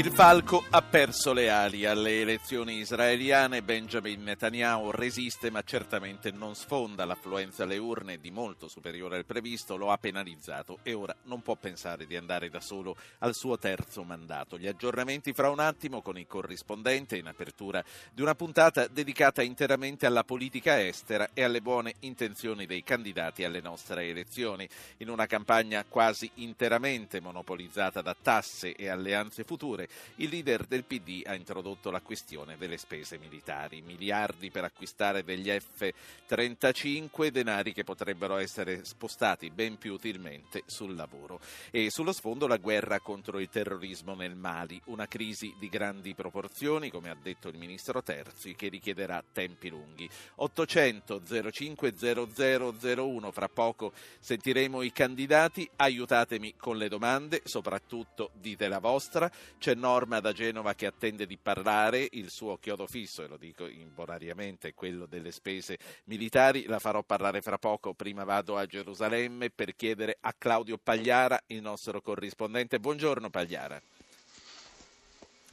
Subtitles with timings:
[0.00, 3.60] Il falco ha perso le ali alle elezioni israeliane.
[3.60, 7.04] Benjamin Netanyahu resiste, ma certamente non sfonda.
[7.04, 11.54] L'affluenza alle urne, di molto superiore al previsto, lo ha penalizzato e ora non può
[11.56, 14.56] pensare di andare da solo al suo terzo mandato.
[14.56, 20.06] Gli aggiornamenti fra un attimo con il corrispondente in apertura di una puntata dedicata interamente
[20.06, 24.66] alla politica estera e alle buone intenzioni dei candidati alle nostre elezioni.
[24.98, 31.22] In una campagna quasi interamente monopolizzata da tasse e alleanze future il leader del PD
[31.24, 33.82] ha introdotto la questione delle spese militari.
[33.82, 41.40] Miliardi per acquistare degli F-35, denari che potrebbero essere spostati ben più utilmente sul lavoro.
[41.70, 46.90] E sullo sfondo la guerra contro il terrorismo nel Mali, una crisi di grandi proporzioni,
[46.90, 50.08] come ha detto il ministro Terzi, che richiederà tempi lunghi.
[50.36, 58.78] 800 05 0001, fra poco sentiremo i candidati, aiutatemi con le domande, soprattutto dite la
[58.78, 59.30] vostra.
[59.58, 63.36] C'è c'è Norma da Genova che attende di parlare, il suo chiodo fisso, e lo
[63.36, 68.66] dico imbonariamente, è quello delle spese militari, la farò parlare fra poco, prima vado a
[68.66, 72.80] Gerusalemme per chiedere a Claudio Pagliara, il nostro corrispondente.
[72.80, 73.80] Buongiorno Pagliara.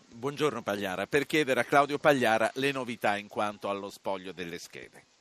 [0.09, 5.16] Buongiorno Pagliara, per chiedere a Claudio Pagliara le novità in quanto allo spoglio delle schede.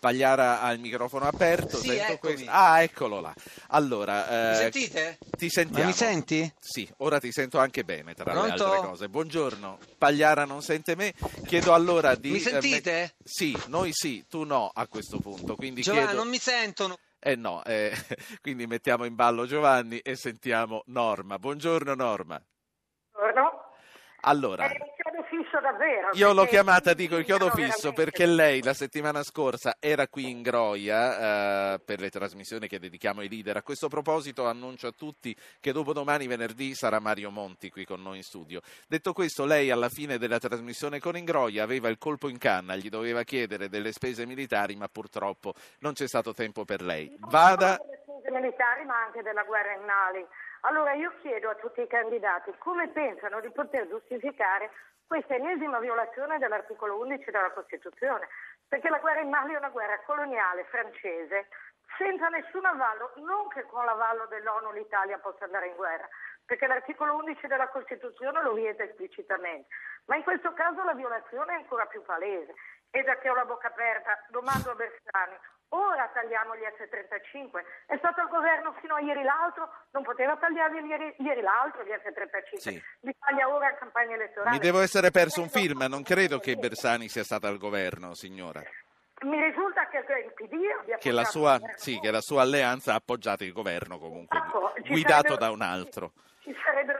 [0.00, 1.76] Pagliara ha il microfono aperto.
[1.76, 2.00] Sì,
[2.46, 3.34] ah, eccolo là.
[3.68, 5.18] Allora, eh, mi sentite?
[5.36, 5.82] Ti sentiamo.
[5.82, 6.52] Ma mi senti?
[6.58, 8.46] Sì, ora ti sento anche bene, tra Pronto?
[8.46, 9.08] le altre cose.
[9.10, 9.78] Buongiorno.
[9.98, 11.12] Pagliara non sente me.
[11.44, 12.30] Chiedo allora di...
[12.30, 12.90] Mi sentite?
[12.90, 13.14] Eh, me...
[13.22, 15.54] Sì, noi sì, tu no a questo punto.
[15.54, 16.22] Quindi Giovanni, chiedo...
[16.22, 16.98] non mi sentono.
[17.18, 17.92] Eh no, eh,
[18.40, 21.38] quindi mettiamo in ballo Giovanni e sentiamo Norma.
[21.38, 22.42] Buongiorno Norma.
[23.12, 23.68] Buongiorno.
[24.22, 26.10] Allora, è il chiodo fisso davvero.
[26.12, 30.42] Io l'ho chiamata, dico il chiodo fisso, perché lei la settimana scorsa era qui in
[30.42, 33.56] Groia eh, per le trasmissioni che dedichiamo ai leader.
[33.56, 38.18] A questo proposito annuncio a tutti che dopodomani venerdì sarà Mario Monti qui con noi
[38.18, 38.60] in studio.
[38.86, 42.88] Detto questo, lei alla fine della trasmissione con Ingroia aveva il colpo in canna, gli
[42.88, 47.14] doveva chiedere delle spese militari, ma purtroppo non c'è stato tempo per lei.
[47.20, 47.76] Vada...
[47.76, 50.26] Non delle spese militari, ma anche della guerra in Mali
[50.60, 54.70] allora io chiedo a tutti i candidati come pensano di poter giustificare
[55.06, 58.28] questa ennesima violazione dell'articolo 11 della Costituzione,
[58.68, 61.48] perché la guerra in Mali è una guerra coloniale francese
[61.98, 66.08] senza nessun avallo, non che con l'avallo dell'ONU l'Italia possa andare in guerra,
[66.44, 69.68] perché l'articolo 11 della Costituzione lo vieta esplicitamente,
[70.06, 72.54] ma in questo caso la violazione è ancora più palese.
[72.92, 75.38] E da che ho la bocca aperta, domando a Bersani,
[75.70, 77.62] Ora tagliamo gli F-35.
[77.86, 81.90] È stato il governo fino a ieri l'altro, non poteva tagliarli ieri, ieri l'altro gli
[81.90, 82.56] F-35.
[82.56, 82.82] Sì.
[83.00, 84.50] Li taglia ora in campagna elettorale.
[84.50, 88.62] Mi devo essere perso un film, non credo che Bersani sia stata al governo, signora.
[89.22, 92.96] Mi risulta che il PD abbia che la, sua, sì, che la sua alleanza ha
[92.96, 96.12] appoggiato il governo comunque, ecco, guidato da un altro.
[96.40, 96.99] Ci sarebbero,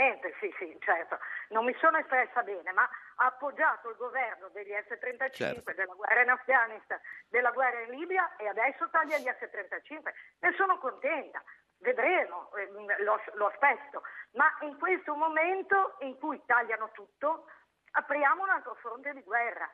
[0.00, 1.18] certamente, sì, sì, certo.
[1.50, 5.72] Non mi sono espressa bene, ma ha appoggiato il governo degli F-35, certo.
[5.74, 10.12] della guerra in Afghanistan, della guerra in Libia e adesso taglia gli F-35.
[10.40, 11.42] Ne sono contenta,
[11.78, 14.02] vedremo, eh, lo, lo aspetto.
[14.32, 17.46] Ma in questo momento in cui tagliano tutto,
[17.92, 19.68] apriamo un altro fronte di guerra.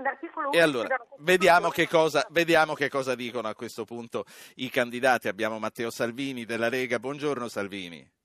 [0.00, 4.24] L'articolo e allora, vediamo che, cosa, vediamo che, cosa, dicono a questo punto
[4.56, 5.28] i candidati.
[5.28, 6.98] Abbiamo Matteo Salvini della Lega.
[6.98, 8.15] Buongiorno Salvini.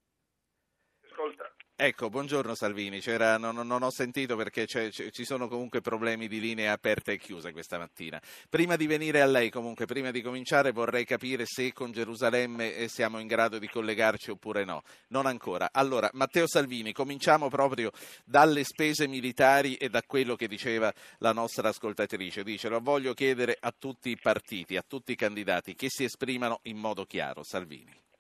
[1.84, 3.02] Ecco, buongiorno Salvini,
[3.40, 7.80] non, non, ho sentito perché ci sono comunque problemi di linee aperte e chiuse questa
[7.80, 8.22] mattina.
[8.48, 12.88] Prima di venire a lei, comunque, prima di cominciare vorrei capire se con Gerusalemme eh,
[12.88, 14.84] siamo in grado di collegarci oppure no.
[15.08, 15.70] Non ancora.
[15.72, 17.90] Allora, Matteo Salvini, cominciamo proprio
[18.24, 22.44] dalle spese militari e da quello che diceva la nostra ascoltatrice.
[22.44, 26.60] Dice, lo voglio chiedere a tutti i partiti, a tutti i candidati che si esprimano
[26.66, 27.42] in modo chiaro.
[27.44, 28.11] Salvini.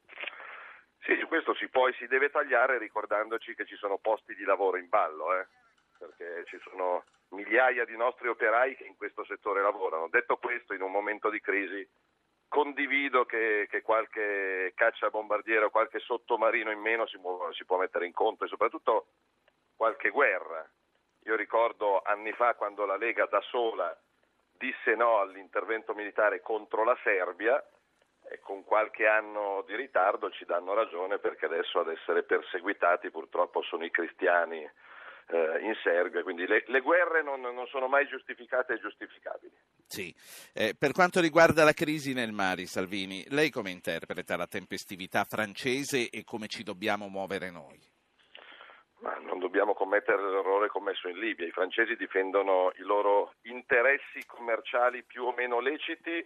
[1.03, 4.43] Sì, su questo si può e si deve tagliare ricordandoci che ci sono posti di
[4.43, 5.47] lavoro in ballo, eh?
[5.97, 10.09] perché ci sono migliaia di nostri operai che in questo settore lavorano.
[10.09, 11.87] Detto questo, in un momento di crisi
[12.47, 18.05] condivido che, che qualche cacciabombardiere o qualche sottomarino in meno si, muo- si può mettere
[18.05, 19.07] in conto e soprattutto
[19.75, 20.69] qualche guerra.
[21.25, 23.97] Io ricordo anni fa quando la Lega da sola
[24.51, 27.63] disse no all'intervento militare contro la Serbia,
[28.31, 33.61] e con qualche anno di ritardo ci danno ragione perché adesso ad essere perseguitati purtroppo
[33.61, 38.73] sono i cristiani eh, in Serbia, quindi le, le guerre non, non, sono mai giustificate
[38.73, 39.53] e giustificabili.
[39.85, 40.15] Sì.
[40.53, 46.09] Eh, per quanto riguarda la crisi nel Mari, Salvini, lei come interpreta la tempestività francese
[46.09, 47.79] e come ci dobbiamo muovere noi?
[48.99, 51.45] Ma non dobbiamo commettere l'errore commesso in Libia.
[51.45, 56.25] I francesi difendono i loro interessi commerciali più o meno leciti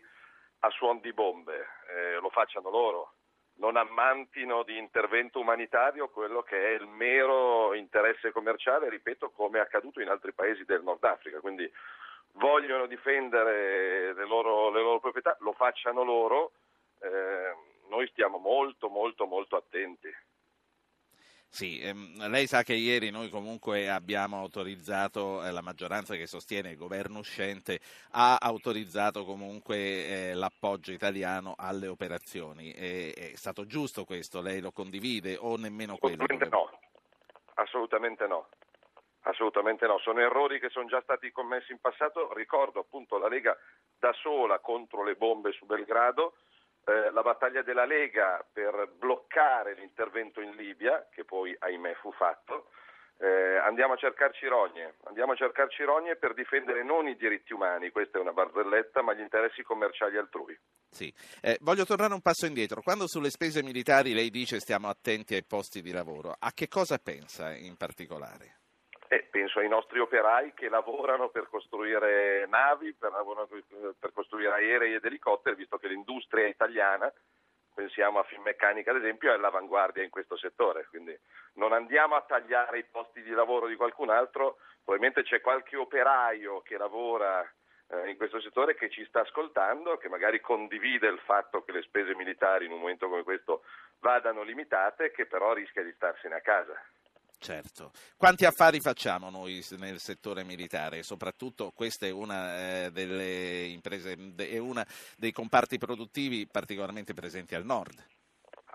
[0.66, 1.68] a suon di bombe.
[1.90, 3.14] Eh, lo facciano loro.
[3.58, 9.62] Non ammantino di intervento umanitario quello che è il mero interesse commerciale, ripeto, come è
[9.62, 11.40] accaduto in altri paesi del Nord Africa.
[11.40, 11.72] Quindi
[12.34, 16.52] vogliono difendere le loro, le loro proprietà, lo facciano loro.
[17.00, 17.56] Eh,
[17.88, 20.14] noi stiamo molto, molto, molto attenti.
[21.56, 26.72] Sì, ehm, lei sa che ieri noi comunque abbiamo autorizzato, eh, la maggioranza che sostiene
[26.72, 27.80] il governo uscente
[28.12, 32.74] ha autorizzato comunque eh, l'appoggio italiano alle operazioni.
[32.74, 34.42] E, è stato giusto questo?
[34.42, 36.26] Lei lo condivide o nemmeno quello?
[36.26, 36.80] Assolutamente no,
[37.54, 38.48] assolutamente no.
[39.22, 42.34] Assolutamente no, sono errori che sono già stati commessi in passato.
[42.34, 43.58] Ricordo appunto la Lega
[43.98, 46.34] da sola contro le bombe su Belgrado,
[46.86, 52.70] eh, la battaglia della Lega per bloccare l'intervento in Libia, che poi ahimè fu fatto.
[53.18, 57.90] Eh, andiamo a cercarci rogne, andiamo a cercarci rogne per difendere non i diritti umani,
[57.90, 60.58] questa è una barzelletta, ma gli interessi commerciali altrui.
[60.90, 61.14] Sì.
[61.42, 62.82] Eh, voglio tornare un passo indietro.
[62.82, 66.98] Quando sulle spese militari lei dice stiamo attenti ai posti di lavoro, a che cosa
[66.98, 68.65] pensa in particolare?
[69.08, 73.12] Eh, penso ai nostri operai che lavorano per costruire navi, per,
[74.00, 77.12] per, costruire aerei ed elicotteri, visto che l'industria italiana,
[77.74, 80.88] pensiamo a Finmeccanica ad esempio, è all'avanguardia in questo settore.
[80.90, 81.16] Quindi
[81.54, 86.62] non andiamo a tagliare i posti di lavoro di qualcun altro, probabilmente c'è qualche operaio
[86.62, 87.48] che lavora
[87.90, 91.84] eh, in questo settore che ci sta ascoltando, che magari condivide il fatto che le
[91.84, 93.62] spese militari in un momento come questo
[94.00, 96.74] vadano limitate, che però rischia di starsene a casa.
[97.46, 97.92] Certo.
[98.18, 101.04] Quanti affari facciamo noi nel settore militare?
[101.04, 104.84] Soprattutto questa è una eh, delle imprese, è uno
[105.16, 108.04] dei comparti produttivi particolarmente presenti al nord.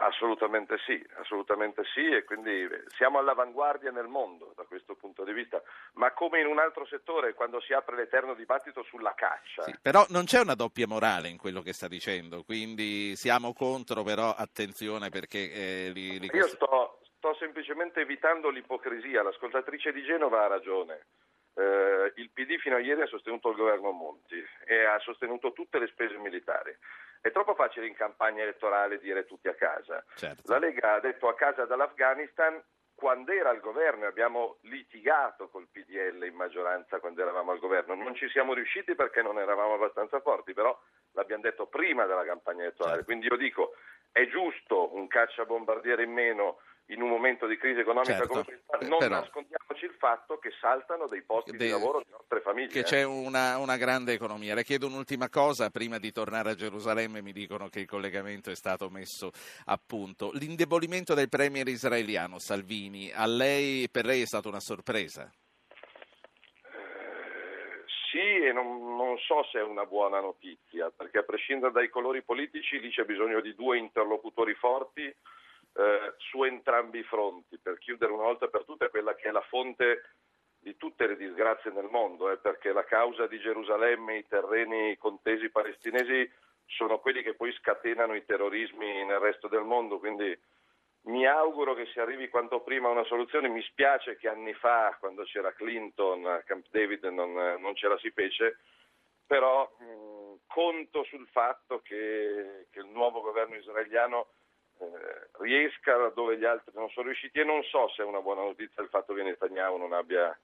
[0.02, 5.60] Assolutamente sì, assolutamente sì e quindi siamo all'avanguardia nel mondo da questo punto di vista,
[5.94, 9.64] ma come in un altro settore quando si apre l'eterno dibattito sulla caccia.
[9.64, 14.02] Sì, però non c'è una doppia morale in quello che sta dicendo, quindi siamo contro,
[14.02, 15.52] però attenzione perché...
[15.52, 16.30] Eh, li, li...
[16.32, 21.04] Io sto, sto semplicemente evitando l'ipocrisia, l'ascoltatrice di Genova ha ragione.
[21.52, 25.78] Eh, il PD fino a ieri ha sostenuto il governo Monti e ha sostenuto tutte
[25.78, 26.74] le spese militari.
[27.20, 30.02] È troppo facile in campagna elettorale dire tutti a casa.
[30.14, 30.50] Certo.
[30.50, 32.58] La Lega ha detto a casa dall'Afghanistan
[32.94, 37.94] quando era al governo abbiamo litigato col PDL in maggioranza quando eravamo al governo.
[37.94, 40.74] Non ci siamo riusciti perché non eravamo abbastanza forti, però
[41.12, 43.04] l'abbiamo detto prima della campagna elettorale.
[43.04, 43.12] Certo.
[43.12, 43.74] Quindi io dico
[44.12, 46.58] è giusto un cacciabombardiere in meno
[46.90, 50.50] in un momento di crisi economica certo, come questa, non però, nascondiamoci il fatto che
[50.60, 52.68] saltano dei posti de, di lavoro di nostre famiglie.
[52.68, 54.54] Che c'è una, una, grande economia.
[54.54, 58.56] Le chiedo un'ultima cosa, prima di tornare a Gerusalemme mi dicono che il collegamento è
[58.56, 59.30] stato messo
[59.66, 60.30] a punto.
[60.34, 65.30] L'indebolimento del premier israeliano Salvini, a lei, per lei è stata una sorpresa?
[66.62, 71.88] Eh, sì e non, non, so se è una buona notizia, perché a prescindere dai
[71.88, 75.14] colori politici lì c'è bisogno di due interlocutori forti
[75.80, 79.40] eh, su entrambi i fronti, per chiudere una volta per tutte quella che è la
[79.48, 80.02] fonte
[80.58, 85.48] di tutte le disgrazie nel mondo, eh, perché la causa di Gerusalemme, i terreni contesi
[85.50, 86.30] palestinesi
[86.66, 90.38] sono quelli che poi scatenano i terrorismi nel resto del mondo, quindi
[91.04, 93.48] mi auguro che si arrivi quanto prima a una soluzione.
[93.48, 97.96] Mi spiace che anni fa, quando c'era Clinton a Camp David, non, non ce la
[97.98, 98.58] si fece,
[99.26, 104.26] però mh, conto sul fatto che, che il nuovo governo israeliano
[104.80, 108.42] eh, riesca dove gli altri non sono riusciti e non so se è una buona
[108.42, 110.36] notizia il fatto che Netanyahu non abbia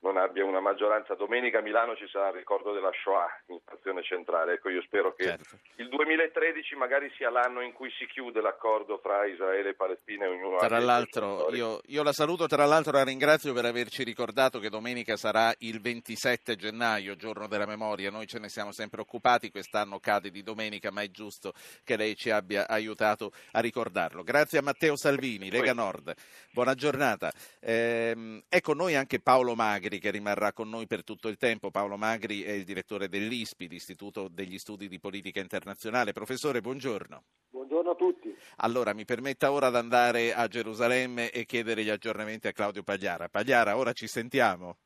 [0.00, 1.14] non abbia una maggioranza.
[1.14, 4.54] Domenica a Milano ci sarà il ricordo della Shoah in stazione centrale.
[4.54, 5.58] Ecco, io spero che certo.
[5.76, 10.28] il 2013 magari sia l'anno in cui si chiude l'accordo fra Israele e Palestina e
[10.28, 14.68] ognuno Tra l'altro, io, io, la saluto, tra l'altro la ringrazio per averci ricordato che
[14.68, 18.10] domenica sarà il 27 gennaio, giorno della memoria.
[18.10, 21.52] Noi ce ne siamo sempre occupati, quest'anno cade di domenica, ma è giusto
[21.82, 24.22] che lei ci abbia aiutato a ricordarlo.
[24.22, 26.14] Grazie a Matteo Salvini, Lega Nord.
[26.52, 27.32] Buona giornata.
[27.60, 31.70] Eh, ecco noi anche Paolo Magri Magri che rimarrà con noi per tutto il tempo.
[31.70, 36.12] Paolo Magri è il direttore dell'ISPI, l'Istituto degli Studi di Politica Internazionale.
[36.12, 37.24] Professore, buongiorno.
[37.48, 38.36] Buongiorno a tutti.
[38.56, 43.30] Allora, mi permetta ora di andare a Gerusalemme e chiedere gli aggiornamenti a Claudio Pagliara.
[43.30, 44.76] Pagliara, ora ci sentiamo.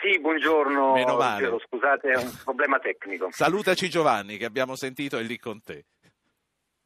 [0.00, 0.92] Sì, buongiorno.
[0.92, 1.58] Meno male.
[1.66, 3.32] Scusate, è un problema tecnico.
[3.32, 5.86] Salutaci Giovanni, che abbiamo sentito è lì con te.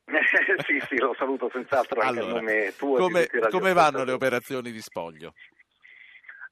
[0.65, 2.97] sì, sì, lo saluto senz'altro anche allora, a nome tuo.
[2.97, 5.35] Come, come vanno le operazioni di spoglio?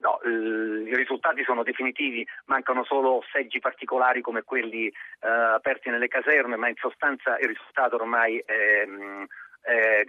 [0.04, 4.94] No, eh, i risultati sono definitivi, mancano solo seggi particolari come quelli eh,
[5.26, 8.87] aperti nelle caserme, ma in sostanza il risultato ormai è,
[9.62, 10.04] è,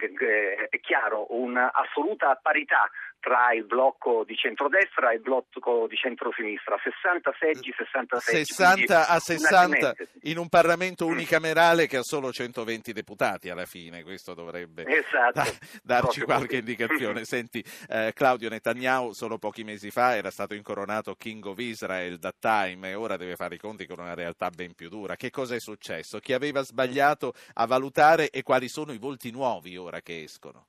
[0.68, 2.90] è chiaro, un'assoluta parità
[3.26, 8.44] tra il blocco di centrodestra e il blocco di centrosinistra, 60 seggi, 60 seggi.
[8.44, 14.32] 60 a 60 in un Parlamento unicamerale che ha solo 120 deputati alla fine, questo
[14.32, 15.42] dovrebbe esatto,
[15.82, 16.58] darci qualche così.
[16.58, 17.24] indicazione.
[17.26, 22.32] Senti, eh, Claudio Netanyahu solo pochi mesi fa era stato incoronato King of Israel da
[22.38, 25.16] Time e ora deve fare i conti con una realtà ben più dura.
[25.16, 26.20] Che cosa è successo?
[26.20, 30.68] Chi aveva sbagliato a valutare e quali sono i volti nuovi ora che escono?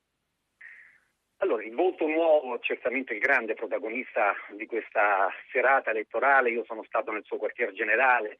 [1.40, 7.12] Allora, il voto nuovo, certamente il grande protagonista di questa serata elettorale, io sono stato
[7.12, 8.38] nel suo quartier generale,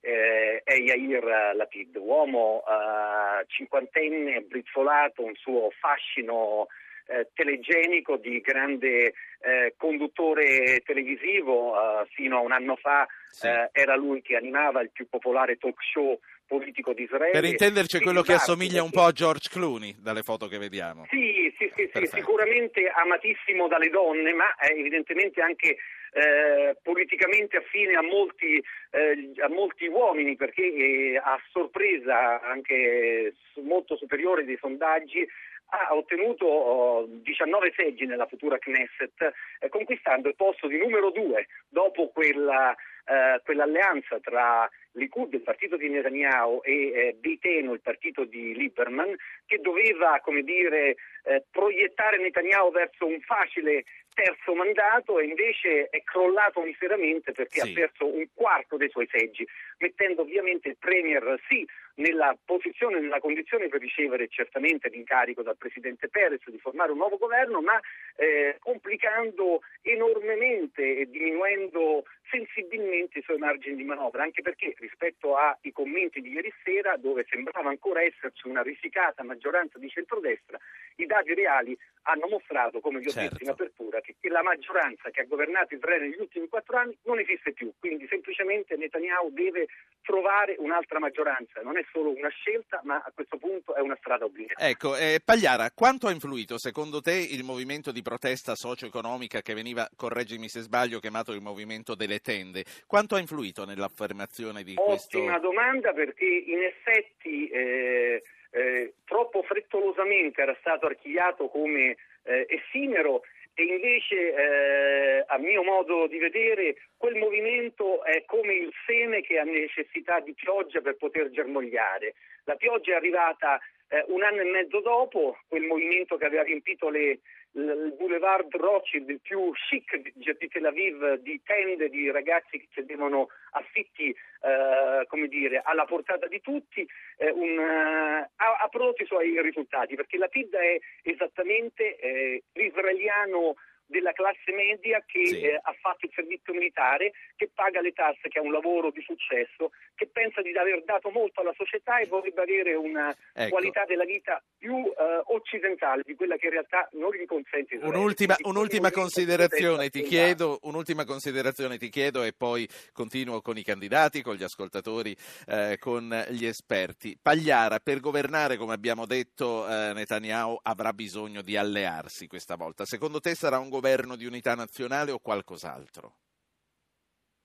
[0.00, 6.66] eh, è Yair Lapid, uomo eh, cinquantenne, brizzolato, un suo fascino
[7.06, 13.46] eh, telegenico di grande eh, conduttore televisivo, uh, fino a un anno fa sì.
[13.46, 16.18] uh, era lui che animava il più popolare talk show
[16.50, 17.30] politico di Israele.
[17.30, 21.06] Per intenderci quello che assomiglia un po' a George Clooney dalle foto che vediamo.
[21.08, 25.76] Sì, sì, sì, sì sicuramente amatissimo dalle donne, ma evidentemente anche
[26.12, 33.96] eh, politicamente affine a molti, eh, a molti uomini perché eh, a sorpresa anche molto
[33.96, 35.24] superiore dei sondaggi
[35.70, 41.46] ha ottenuto oh, 19 seggi nella futura Knesset, eh, conquistando il posto di numero due
[41.68, 42.74] dopo quella,
[43.10, 49.14] eh, quell'alleanza tra Likud, il partito di Netanyahu, e eh, Beiteno, il partito di Lieberman,
[49.46, 53.84] che doveva come dire, eh, proiettare Netanyahu verso un facile
[54.20, 57.70] terzo mandato e invece è crollato miseramente perché sì.
[57.70, 59.46] ha perso un quarto dei suoi seggi,
[59.78, 66.08] mettendo ovviamente il Premier sì nella posizione, nella condizione per ricevere certamente l'incarico dal Presidente
[66.08, 67.78] Perez di formare un nuovo governo, ma
[68.16, 75.72] eh, complicando enormemente e diminuendo sensibilmente i suoi margini di manovra, anche perché rispetto ai
[75.72, 80.58] commenti di ieri sera, dove sembrava ancora esserci una risicata maggioranza di centrodestra,
[80.96, 83.30] i dati reali hanno mostrato, come vi ho certo.
[83.30, 86.96] detto in apertura, che, che la maggioranza che ha governato Israele negli ultimi quattro anni
[87.04, 89.66] non esiste più, quindi semplicemente Netanyahu deve
[90.02, 94.24] trovare un'altra maggioranza, non è solo una scelta, ma a questo punto è una strada
[94.24, 94.68] obbligatoria.
[94.68, 99.88] Ecco, eh, Pagliara, quanto ha influito secondo te il movimento di protesta socio-economica che veniva,
[99.94, 102.64] correggimi se sbaglio, chiamato il movimento delle tende?
[102.86, 105.18] Quanto ha influito nell'affermazione di Ottima questo?
[105.18, 113.22] Ottima domanda perché in effetti eh, eh, troppo frettolosamente era stato archiviato come eh, effimero
[113.54, 119.38] e invece eh, a mio modo di vedere quel movimento è come il seme che
[119.38, 122.14] ha necessità di pioggia per poter germogliare.
[122.44, 126.88] La pioggia è arrivata eh, un anno e mezzo dopo, quel movimento che aveva riempito
[126.88, 127.20] le,
[127.52, 133.28] il boulevard Rothschild, il più chic di Tel Aviv, di tende di ragazzi che chiedevano
[133.52, 136.86] affitti eh, come dire, alla portata di tutti,
[137.18, 142.42] eh, un, uh, ha, ha, prodotto i suoi risultati, perché la PID è esattamente eh,
[142.52, 143.56] l'israeliano
[143.90, 145.40] della classe media che sì.
[145.40, 149.02] eh, ha fatto il servizio militare, che paga le tasse, che ha un lavoro di
[149.02, 153.50] successo, che pensa di aver dato molto alla società e vorrebbe avere una ecco.
[153.50, 157.76] qualità della vita più eh, occidentale di quella che in realtà non gli consente.
[157.82, 164.22] Un'ultima, un'ultima considerazione ti chiedo, un'ultima considerazione ti chiedo e poi continuo con i candidati,
[164.22, 165.16] con gli ascoltatori,
[165.48, 167.18] eh, con gli esperti.
[167.20, 172.84] Pagliara, per governare, come abbiamo detto, eh, Netanyahu avrà bisogno di allearsi questa volta.
[172.84, 176.16] Secondo te sarà un governo governo di unità nazionale o qualcos'altro?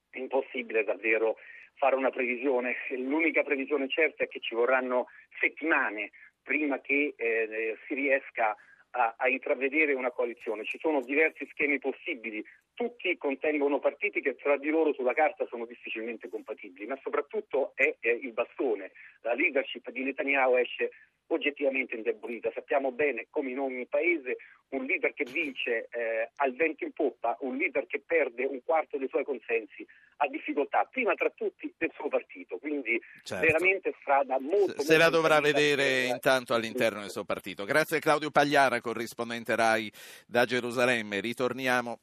[0.10, 1.38] È impossibile davvero
[1.76, 2.76] fare una previsione.
[2.98, 5.08] L'unica previsione certa è che ci vorranno
[5.40, 6.12] settimane
[6.44, 8.56] prima che eh, si riesca
[8.92, 10.66] a, a, intravedere una coalizione.
[10.66, 15.66] Ci sono diversi schemi possibili, tutti contengono partiti che tra di loro sulla carta sono
[15.66, 18.92] difficilmente compatibili, ma soprattutto è, è il bastone.
[19.22, 20.92] La leadership di Netanyahu esce
[21.28, 22.52] oggettivamente indebolita.
[22.54, 24.38] Sappiamo bene come in ogni paese
[24.70, 28.98] un leader che vince eh, al vento in poppa, un leader che perde un quarto
[28.98, 29.86] dei suoi consensi
[30.18, 33.46] ha difficoltà, prima tra tutti del suo partito, quindi certo.
[33.46, 34.82] veramente strada molto...
[34.82, 37.66] Se, molto la dovrà vedere intanto all'interno del suo partito.
[37.66, 39.92] Grazie Claudio Pagliara, corrispondente RAI
[40.26, 41.20] da Gerusalemme.
[41.20, 42.00] Ritorniamo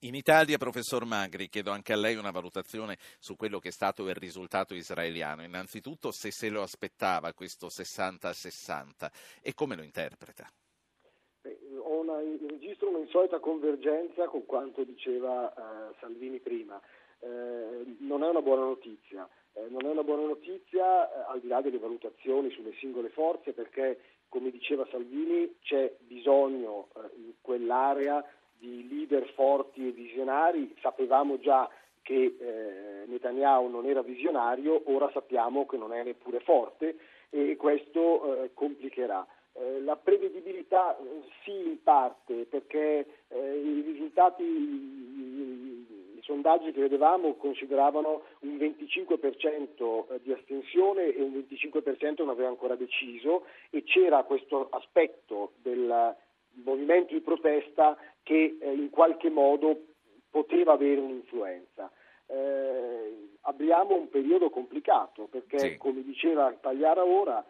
[0.00, 4.08] in Italia, professor Magri, chiedo anche a lei una valutazione su quello che è stato
[4.08, 5.42] il risultato israeliano.
[5.42, 9.10] Innanzitutto, se se lo aspettava questo 60-60
[9.42, 10.48] e come lo interpreta?
[11.82, 16.80] Ho una, registro un'insolita convergenza con quanto diceva uh, Salvini prima.
[17.18, 19.28] Eh, non è una buona notizia.
[19.52, 23.52] Eh, non è una buona notizia eh, al di là delle valutazioni sulle singole forze
[23.52, 28.24] perché, come diceva Salvini, c'è bisogno eh, in quell'area
[28.60, 31.68] di leader forti e visionari, sapevamo già
[32.02, 36.96] che eh, Netanyahu non era visionario, ora sappiamo che non è neppure forte
[37.30, 39.26] e questo eh, complicherà.
[39.52, 45.86] Eh, la prevedibilità eh, sì in parte perché eh, i risultati, i,
[46.16, 52.76] i, sondaggi che vedevamo consideravano un 25% di astensione e un 25% non aveva ancora
[52.76, 56.14] deciso e c'era questo aspetto del
[56.64, 59.84] movimento di protesta che eh, in qualche modo
[60.30, 61.90] poteva avere un'influenza.
[62.26, 65.76] Eh, abbiamo un periodo complicato perché, sì.
[65.76, 67.44] come diceva Pagliara ora,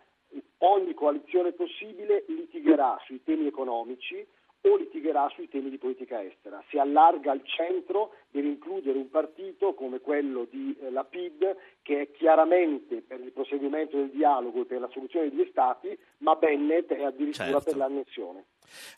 [0.59, 4.26] ogni coalizione possibile litigherà sui temi economici
[4.62, 6.62] o litigherà sui temi di politica estera.
[6.69, 12.02] Si allarga al centro deve includere un partito come quello di eh, la PID che
[12.02, 16.93] è chiaramente per il proseguimento del dialogo e per la soluzione degli Stati, ma Bennett
[16.93, 17.64] è addirittura certo.
[17.64, 18.45] per l'annessione.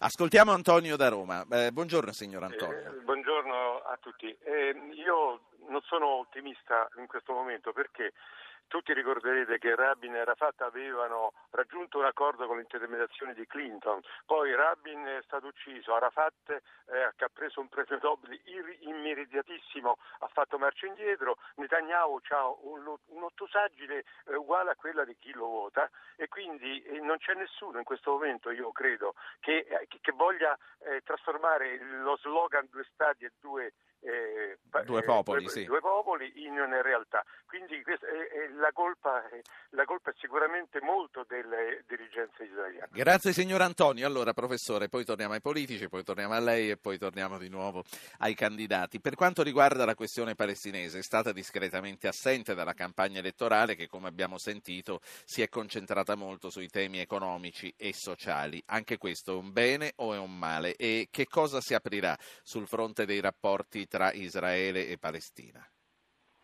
[0.01, 1.47] Ascoltiamo Antonio da Roma.
[1.51, 2.79] Eh, buongiorno signor Antonio.
[2.79, 4.27] Eh, buongiorno a tutti.
[4.43, 8.13] Eh, io non sono ottimista in questo momento perché
[8.69, 14.55] tutti ricorderete che Rabin e Arafat avevano raggiunto un accordo con l'intermediazione di Clinton, poi
[14.55, 18.41] Rabin è stato ucciso, Arafat eh, che ha preso un premio Nobel
[18.81, 25.33] immediatissimo ha fatto marcia indietro, Netanyahu ha un, un'ottusaggine eh, uguale a quella di chi
[25.33, 25.91] lo vota.
[26.17, 30.57] E quindi eh, non c'è nessuno in questo momento, io credo, che, eh, che voglia
[30.81, 35.65] eh, trasformare lo slogan due stati e due eh, due popoli, due, sì.
[35.65, 37.25] due popoli in una realtà.
[37.47, 39.23] Quindi questa, eh, la, colpa,
[39.71, 42.89] la, colpa, è sicuramente molto delle dirigenze israeliane.
[42.91, 44.07] Grazie signor Antonio.
[44.07, 47.85] Allora professore, poi torniamo ai politici, poi torniamo a lei e poi torniamo di nuovo
[48.19, 49.01] ai candidati.
[49.01, 54.09] Per quanto riguarda la questione palestinese, è stata discretamente assente dalla campagna elettorale che come
[54.09, 58.63] abbiamo sentito si è concentrata molto sui temi economici e sociali.
[58.67, 60.75] Anche questo è un bene o è un male?
[60.77, 65.63] E che cosa si aprirà sul fronte dei rapporti tra Israele e Palestina?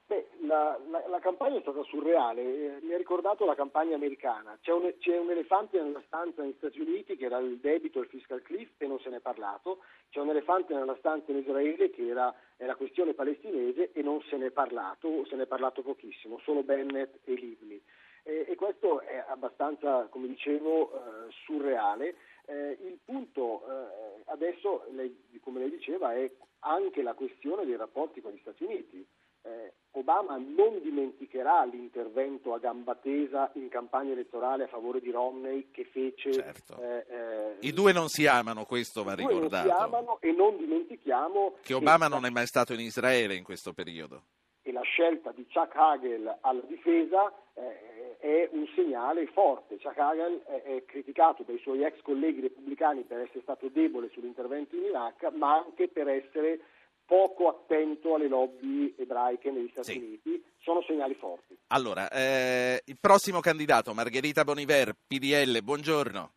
[0.04, 4.58] Beh, la, la, la, campagna è stata surreale, eh, mi ha ricordato la campagna americana.
[4.60, 8.08] C'è un, c'è un, elefante nella stanza negli Stati Uniti che era il debito, il
[8.08, 9.78] fiscal cliff e non se ne è parlato.
[10.10, 14.36] C'è un elefante nella stanza in Israele che era la questione palestinese e non se
[14.36, 17.82] ne è parlato, o se ne è parlato pochissimo, solo Bennett e Livni.
[18.24, 22.14] E, e questo è abbastanza, come dicevo, eh, surreale.
[22.44, 28.20] Eh, il punto eh, adesso, lei, come lei diceva, è anche la questione dei rapporti
[28.20, 29.06] con gli Stati Uniti.
[29.42, 35.70] Eh, Obama non dimenticherà l'intervento a gamba tesa in campagna elettorale a favore di Romney
[35.70, 36.32] che fece.
[36.32, 36.80] Certo.
[36.80, 39.68] Eh, eh, I due non si amano, questo va ricordato.
[39.68, 42.14] Non si amano e non dimentichiamo che Obama che...
[42.14, 44.24] non è mai stato in Israele in questo periodo.
[44.68, 49.78] E la scelta di Chuck Hagel alla difesa eh, è un segnale forte.
[49.78, 54.76] Chuck Hagel è, è, criticato dai suoi ex colleghi repubblicani per essere stato debole sull'intervento
[54.76, 56.60] in Iraq, ma anche per essere
[57.06, 59.96] poco attento alle lobby ebraiche negli Stati sì.
[59.96, 60.44] Uniti.
[60.58, 61.56] Sono segnali forti.
[61.68, 66.32] Allora, eh, il prossimo candidato, Margherita Boniver, PDL, buongiorno.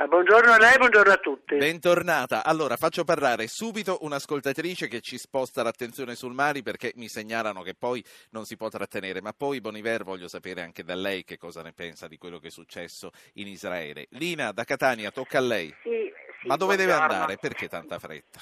[0.00, 1.56] Ah, buongiorno a lei, buongiorno a tutti.
[1.56, 2.44] Bentornata.
[2.44, 7.74] Allora, faccio parlare subito un'ascoltatrice che ci sposta l'attenzione sul Mali perché mi segnalano che
[7.74, 11.62] poi non si può trattenere, ma poi Boniver voglio sapere anche da lei che cosa
[11.62, 14.06] ne pensa di quello che è successo in Israele.
[14.10, 15.74] Lina, da Catania, tocca a lei.
[15.82, 16.76] Sì, sì, ma dove buongiorno.
[16.76, 17.36] deve andare?
[17.38, 18.40] Perché tanta fretta?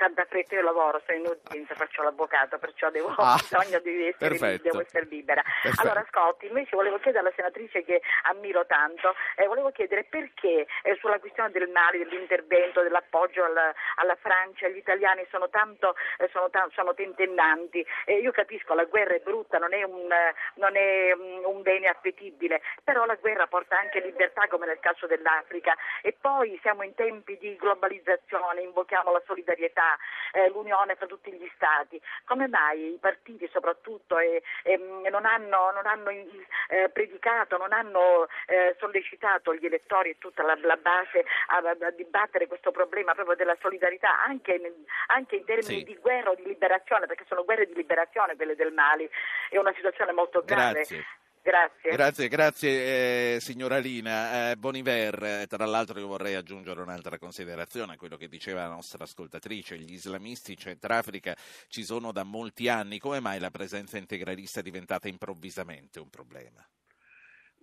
[0.00, 4.08] Tanta fretta io lavoro, sono in udienza, faccio l'avvocato, perciò devo, ah, ho bisogno di
[4.08, 5.42] essere, devo essere libera.
[5.42, 5.82] Perfetto.
[5.82, 10.96] Allora, ascolti, invece volevo chiedere alla senatrice che ammiro tanto, eh, volevo chiedere perché eh,
[11.00, 16.48] sulla questione del Mali, dell'intervento, dell'appoggio alla, alla Francia, gli italiani sono tanto, eh, sono,
[16.48, 17.84] t- sono tentennanti.
[18.06, 20.08] io capisco, la guerra è brutta, non è, un,
[20.54, 25.06] non è um, un bene appetibile, però la guerra porta anche libertà come nel caso
[25.06, 29.89] dell'Africa e poi siamo in tempi di globalizzazione, invochiamo la solidarietà
[30.32, 32.00] eh, l'unione fra tutti gli Stati.
[32.24, 34.76] Come mai i partiti soprattutto eh, eh,
[35.10, 40.56] non hanno, non hanno eh, predicato, non hanno eh, sollecitato gli elettori e tutta la,
[40.62, 44.72] la base a, a, dibattere questo problema proprio della solidarietà anche in,
[45.08, 45.84] anche in termini sì.
[45.84, 49.08] di guerra o di liberazione, perché sono guerre di liberazione quelle del Mali,
[49.48, 50.72] è una situazione molto grave.
[50.72, 51.04] Grazie.
[51.42, 51.90] Grazie.
[51.90, 54.50] Grazie, grazie eh, signora Lina.
[54.50, 58.74] Eh, Boniver, eh, tra l'altro io vorrei aggiungere un'altra considerazione a quello che diceva la
[58.74, 59.76] nostra ascoltatrice.
[59.76, 61.34] Gli islamisti in Centrafrica
[61.68, 62.98] ci sono da molti anni.
[62.98, 66.62] Come mai la presenza integralista è diventata improvvisamente un problema?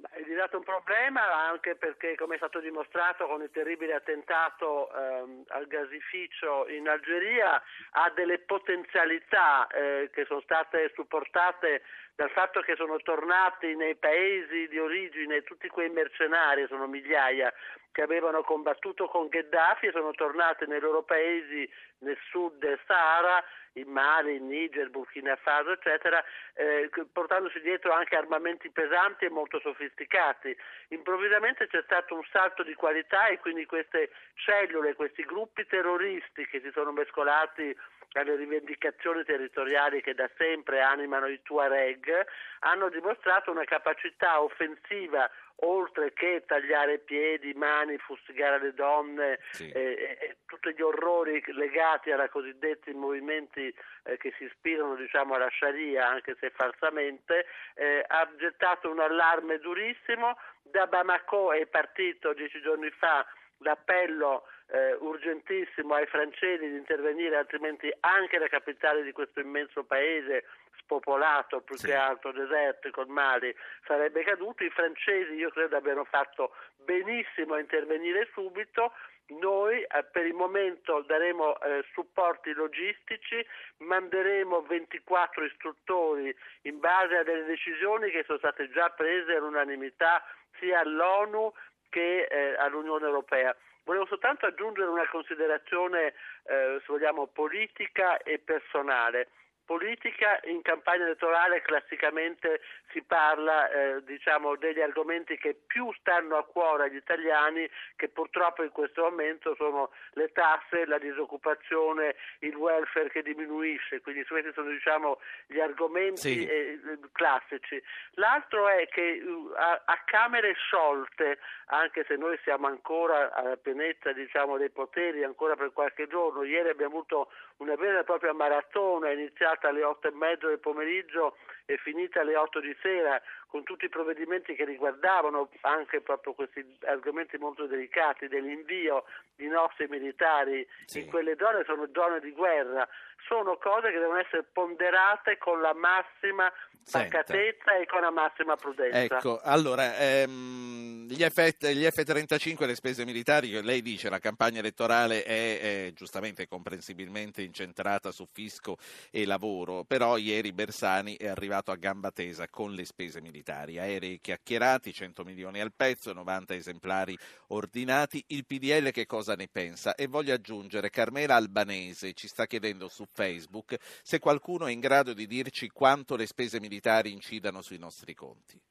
[0.10, 5.44] È diventato un problema anche perché, come è stato dimostrato con il terribile attentato ehm,
[5.48, 7.62] al gasificio in Algeria,
[7.92, 11.82] ha delle potenzialità eh, che sono state supportate
[12.18, 17.54] dal fatto che sono tornati nei paesi di origine tutti quei mercenari, sono migliaia,
[17.92, 23.44] che avevano combattuto con Gheddafi e sono tornati nei loro paesi nel sud del Sahara,
[23.74, 26.24] in Mali, in Niger, Burkina Faso, eccetera,
[26.56, 30.58] eh, portandosi dietro anche armamenti pesanti e molto sofisticati.
[30.88, 36.62] Improvvisamente c'è stato un salto di qualità e quindi queste cellule, questi gruppi terroristi che
[36.62, 37.78] si sono mescolati
[38.14, 42.26] alle rivendicazioni territoriali che da sempre animano i Tuareg,
[42.60, 45.30] hanno dimostrato una capacità offensiva
[45.62, 49.70] oltre che tagliare piedi, mani, fustigare le donne sì.
[49.72, 55.50] eh, eh, tutti gli orrori legati ai cosiddetti movimenti eh, che si ispirano diciamo, alla
[55.50, 60.38] Sharia, anche se falsamente, eh, ha gettato un allarme durissimo.
[60.62, 63.26] Da Bamako è partito dieci giorni fa
[63.60, 70.46] l'appello eh, urgentissimo ai francesi di intervenire, altrimenti anche la capitale di questo immenso paese
[70.88, 71.88] spopolato, più sì.
[71.88, 73.54] che altro desertico, il Mali,
[73.86, 74.64] sarebbe caduto.
[74.64, 78.94] I francesi io credo abbiano fatto benissimo a intervenire subito.
[79.28, 83.46] Noi eh, per il momento daremo eh, supporti logistici,
[83.80, 90.24] manderemo 24 istruttori in base a delle decisioni che sono state già prese all'unanimità
[90.60, 91.52] sia all'ONU
[91.90, 93.54] che eh, all'Unione Europea.
[93.84, 99.28] Volevo soltanto aggiungere una considerazione, eh, se vogliamo, politica e personale
[99.68, 106.46] politica in campagna elettorale classicamente si parla eh, diciamo, degli argomenti che più stanno a
[106.46, 113.10] cuore agli italiani che purtroppo in questo momento sono le tasse, la disoccupazione, il welfare
[113.10, 116.46] che diminuisce, quindi questi sono diciamo, gli argomenti sì.
[116.46, 116.80] eh,
[117.12, 117.82] classici.
[118.14, 124.14] L'altro è che uh, a, a, Camere sciolte, anche se noi siamo ancora alla pienezza
[124.14, 129.12] diciamo, dei poteri ancora per qualche giorno, ieri abbiamo avuto una vera e propria maratona
[129.12, 133.86] iniziata alle otto e mezzo del pomeriggio e finita alle otto di sera con tutti
[133.86, 141.02] i provvedimenti che riguardavano anche proprio questi argomenti molto delicati dell'invio di nostri militari sì.
[141.02, 142.88] in quelle zone sono zone di guerra
[143.28, 146.52] sono cose che devono essere ponderate con la massima
[146.90, 149.18] pacatezza e con la massima prudenza.
[149.18, 155.24] Ecco, allora, ehm, gli, F, gli, F-35, le spese militari, lei dice la campagna elettorale
[155.24, 158.78] è, è giustamente e comprensibilmente incentrata su fisco
[159.12, 164.20] e lavoro, però ieri Bersani è arrivato a gamba tesa con le spese militari, aerei
[164.22, 169.96] chiacchierati, 100 milioni al pezzo, 90 esemplari ordinati, il PDL che cosa ne pensa?
[169.96, 175.14] E voglio aggiungere, Carmela Albanese ci sta chiedendo su Facebook se qualcuno è in grado
[175.14, 178.62] di dirci quanto le spese militari incidano sui nostri conti.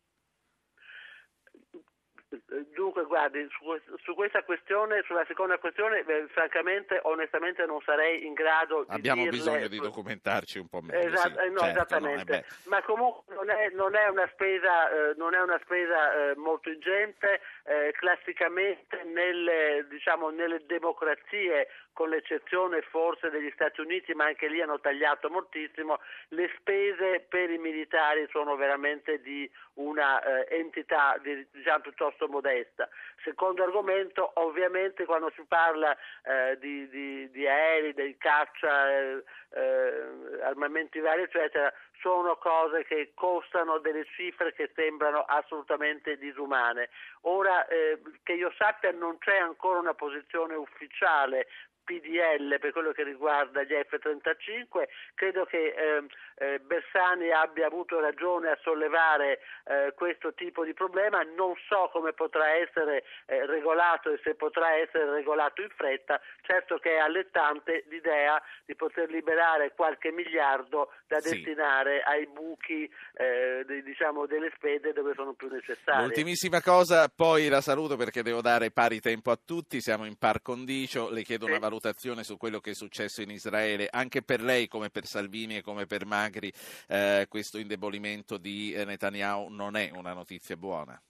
[2.74, 3.64] Dunque, guardi, su,
[4.02, 9.22] su, questa questione, sulla seconda questione, beh, francamente, onestamente non sarei in grado di Abbiamo
[9.22, 9.36] dirle...
[9.36, 11.08] bisogno di documentarci un po' meglio.
[11.08, 12.44] Esat- sì, no, certo, esattamente.
[12.48, 16.36] No, Ma comunque non è, non è, una spesa, eh, non è una spesa eh,
[16.36, 17.40] molto ingente.
[17.64, 24.60] Eh, classicamente nelle, diciamo, nelle democrazie con l'eccezione forse degli Stati Uniti, ma anche lì
[24.60, 31.80] hanno tagliato moltissimo, le spese per i militari sono veramente di una eh, entità diciamo,
[31.80, 32.86] piuttosto modesta.
[33.24, 40.42] Secondo argomento, ovviamente quando si parla eh, di, di, di, aerei, dei caccia, eh, eh
[40.42, 46.90] armamenti vari, eccetera, sono cose che costano delle cifre che sembrano assolutamente disumane.
[47.22, 51.46] Ora, eh, che io sappia, non c'è ancora una posizione ufficiale
[51.86, 58.50] PDL per quello che riguarda gli F-35, credo che eh, eh, Bersani abbia avuto ragione
[58.50, 64.20] a sollevare eh, questo tipo di problema, non so come potrà essere eh, regolato e
[64.24, 70.10] se potrà essere regolato in fretta, certo che è allettante l'idea di poter liberare qualche
[70.10, 71.36] miliardo da sì.
[71.36, 76.02] destinare ai buchi eh, di, diciamo, delle spese dove sono più necessarie.
[76.02, 80.42] L'ultimissima cosa, poi la saluto perché devo dare pari tempo a tutti, siamo in par
[80.42, 81.74] condicio, le chiedo una valutazione
[82.22, 85.86] su quello che è successo in Israele, anche per lei come per Salvini e come
[85.86, 86.52] per Magri,
[86.88, 91.00] eh, questo indebolimento di eh, Netanyahu non è una notizia buona.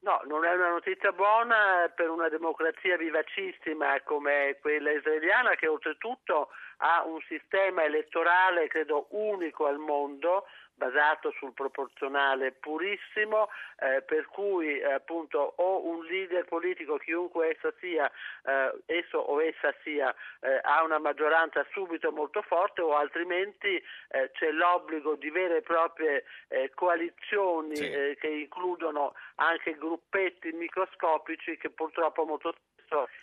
[0.00, 6.50] No, non è una notizia buona per una democrazia vivacissima come quella israeliana che oltretutto
[6.76, 10.44] ha un sistema elettorale credo unico al mondo
[10.76, 17.72] basato sul proporzionale purissimo, eh, per cui eh, appunto o un leader politico, chiunque esso
[17.80, 18.10] sia,
[18.44, 24.30] eh, esso o essa sia, eh, ha una maggioranza subito molto forte o altrimenti eh,
[24.32, 28.16] c'è l'obbligo di vere e proprie eh, coalizioni sì.
[28.20, 32.75] che includono anche gruppetti microscopici che purtroppo molto spesso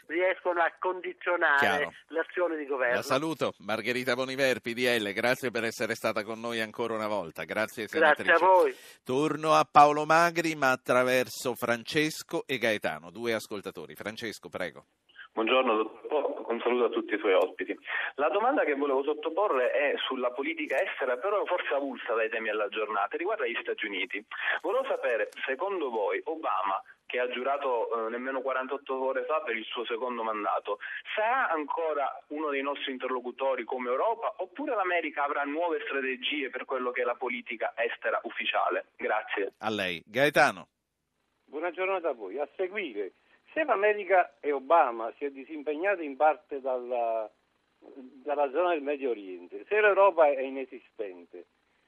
[0.08, 1.94] riescono a condizionare Chiaro.
[2.08, 2.96] l'azione di governo.
[2.96, 7.44] La saluto, Margherita Boniver, PDL, grazie per essere stata con noi ancora una volta.
[7.44, 8.30] Grazie senatrice.
[8.30, 8.76] Grazie a voi.
[9.04, 13.96] Torno a Paolo Magri, ma attraverso Francesco e Gaetano, due ascoltatori.
[13.96, 14.86] Francesco, prego.
[15.34, 17.76] Buongiorno, dottor Po, un saluto a tutti i suoi ospiti.
[18.16, 22.68] La domanda che volevo sottoporre è sulla politica estera, però forse avulsa dai temi alla
[22.68, 24.24] giornata, riguarda gli Stati Uniti.
[24.62, 26.80] Volevo sapere, secondo voi, Obama
[27.14, 30.80] che ha giurato eh, nemmeno 48 ore fa per il suo secondo mandato,
[31.14, 36.90] sarà ancora uno dei nostri interlocutori come Europa oppure l'America avrà nuove strategie per quello
[36.90, 38.88] che è la politica estera ufficiale?
[38.96, 39.54] Grazie.
[39.60, 40.02] A lei.
[40.04, 40.70] Gaetano.
[41.46, 42.40] Buona giornata a voi.
[42.40, 43.12] A seguire
[43.54, 47.30] se l'America e Obama si è disimpegnato in parte dalla,
[47.78, 51.46] dalla zona del Medio Oriente, se l'Europa è inesistente,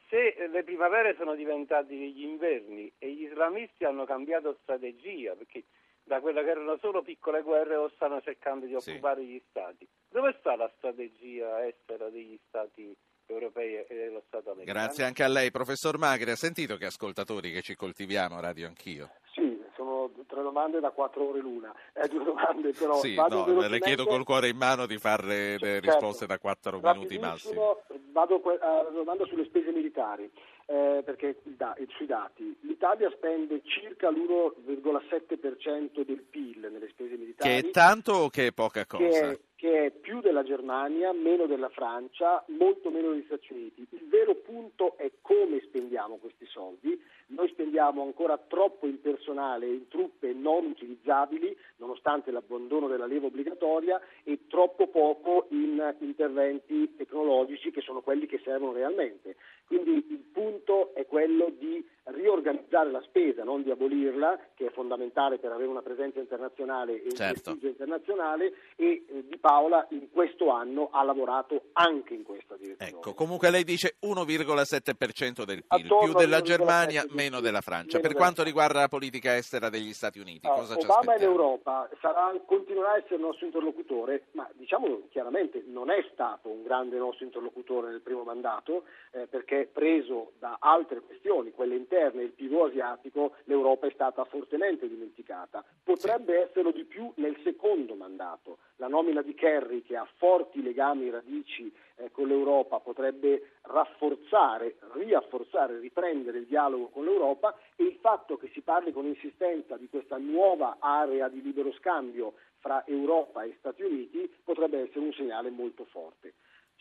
[0.09, 5.63] se le primavere sono diventate degli inverni e gli islamisti hanno cambiato strategia, perché
[6.03, 9.27] da quelle che erano solo piccole guerre o stanno cercando di occupare sì.
[9.27, 14.79] gli stati, dove sta la strategia estera degli stati europei e dello Stato americano?
[14.79, 16.29] Grazie anche a lei, professor Magri.
[16.29, 19.09] Ha sentito che ascoltatori che ci coltiviamo, radio anch'io?
[19.33, 22.93] Sì, sono tre domande da quattro ore l'una, eh, due domande però.
[22.95, 25.89] Sì, no, le chiedo col cuore in mano di fare le certo.
[25.89, 27.81] risposte da quattro minuti massimo.
[28.15, 30.31] Vado alla domanda sulle spese militari,
[30.67, 32.55] eh, perché da, sui dati.
[32.61, 37.49] L'Italia spende circa l'1,7% del PIL nelle spese militari.
[37.49, 39.03] Che è tanto o che è poca cosa?
[39.03, 43.85] Che è, che è più della Germania, meno della Francia, molto meno degli Stati Uniti.
[43.89, 46.97] Il vero punto è come spendiamo questi soldi
[47.27, 53.99] noi spendiamo ancora troppo in personale in truppe non utilizzabili, nonostante l'abbandono della leva obbligatoria,
[54.23, 59.35] e troppo poco in interventi tecnologici che sono quelli che servono realmente.
[59.67, 65.39] Quindi il punto è quello di riorganizzare la spesa, non di abolirla, che è fondamentale
[65.39, 67.41] per avere una presenza internazionale e un certo.
[67.41, 72.91] prestigio internazionale, e eh, Di Paola in questo anno ha lavorato anche in questa direzione.
[72.91, 77.97] Ecco, comunque lei dice 1,7% del PIL, Attorno più della Germania, meno della Francia.
[77.97, 78.43] Meno per quanto Francia.
[78.43, 81.23] riguarda la politica estera degli Stati Uniti, uh, cosa Obama ci aspettiamo?
[81.23, 86.49] in Europa sarà, continuerà a essere il nostro interlocutore, ma diciamolo chiaramente, non è stato
[86.49, 92.23] un grande nostro interlocutore nel primo mandato, eh, perché preso da altre questioni, quelle interne,
[92.23, 95.63] il pivot asiatico, l'Europa è stata fortemente dimenticata.
[95.83, 98.57] Potrebbe esserlo di più nel secondo mandato.
[98.77, 104.75] La nomina di Kerry, che ha forti legami e radici eh, con l'Europa, potrebbe rafforzare,
[104.93, 109.87] riafforzare, riprendere il dialogo con l'Europa e il fatto che si parli con insistenza di
[109.87, 115.49] questa nuova area di libero scambio fra Europa e Stati Uniti potrebbe essere un segnale
[115.49, 116.33] molto forte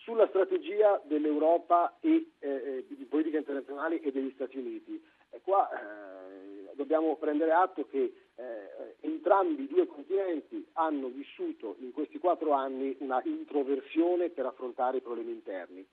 [0.04, 5.02] sulla strategia dell'Europa e eh, eh, di politica internazionale e degli Stati Uniti.
[5.30, 11.92] E qua eh, dobbiamo prendere atto che eh, entrambi i due continenti hanno vissuto in
[11.92, 15.84] questi quattro anni una introversione per affrontare i problemi interni.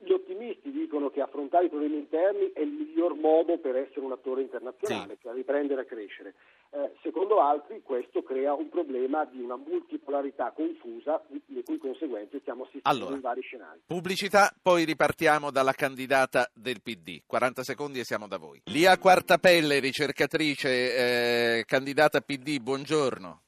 [0.00, 4.12] Gli ottimisti dicono che affrontare i problemi interni è il miglior modo per essere un
[4.12, 5.22] attore internazionale, sì.
[5.22, 6.34] per riprendere a crescere.
[6.70, 12.64] Eh, secondo altri questo crea un problema di una multipolarità confusa, le cui conseguenze stiamo
[12.64, 13.80] assistendo allora, in vari scenari.
[13.86, 17.22] Pubblicità, poi ripartiamo dalla candidata del PD.
[17.26, 18.60] 40 secondi e siamo da voi.
[18.66, 23.42] Lia Quartapelle, ricercatrice, eh, candidata PD, buongiorno.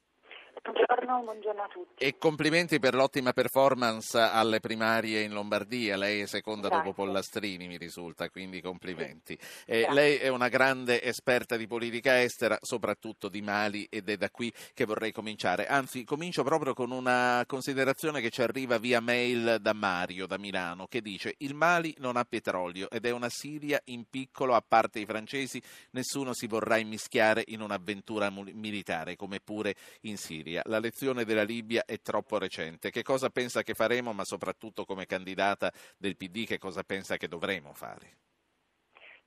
[0.63, 2.05] Buongiorno, buongiorno, a tutti.
[2.05, 5.97] E complimenti per l'ottima performance alle primarie in Lombardia.
[5.97, 6.85] Lei è seconda Grazie.
[6.85, 9.39] dopo Pollastrini, mi risulta, quindi complimenti.
[9.41, 9.87] Sì.
[9.91, 14.53] lei è una grande esperta di politica estera, soprattutto di Mali, ed è da qui
[14.75, 15.67] che vorrei cominciare.
[15.67, 20.87] Anzi, comincio proprio con una considerazione che ci arriva via mail da Mario, da Milano,
[20.87, 24.99] che dice il Mali non ha petrolio ed è una Siria in piccolo, a parte
[25.01, 30.29] i francesi, nessuno si vorrà immischiare in un'avventura militare, come pure in Siria.
[30.31, 30.63] Siria.
[30.67, 32.91] La lezione della Libia è troppo recente.
[32.91, 37.29] Che cosa pensa che faremo, ma soprattutto come candidata del PD, che cosa pensa che
[37.29, 38.17] dovremo fare?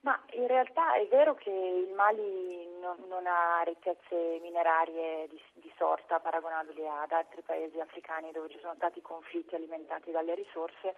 [0.00, 5.72] Ma in realtà è vero che il Mali non, non ha ricchezze minerarie di, di,
[5.78, 10.94] sorta paragonabili ad altri paesi africani dove ci sono stati conflitti alimentati dalle risorse,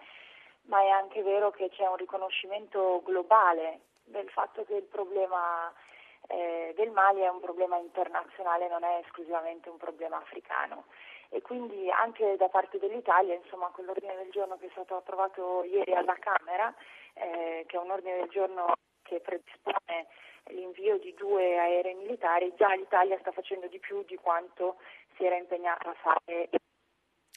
[0.63, 5.71] ma è anche vero che c'è un riconoscimento globale del fatto che il problema
[6.27, 10.85] eh, del Mali è un problema internazionale, non è esclusivamente un problema africano
[11.29, 15.93] e quindi anche da parte dell'Italia, insomma, quell'ordine del giorno che è stato approvato ieri
[15.93, 16.73] alla Camera,
[17.13, 20.07] eh, che è un ordine del giorno che predispone
[20.51, 24.77] l'invio di due aerei militari, già l'Italia sta facendo di più di quanto
[25.15, 26.49] si era impegnata a fare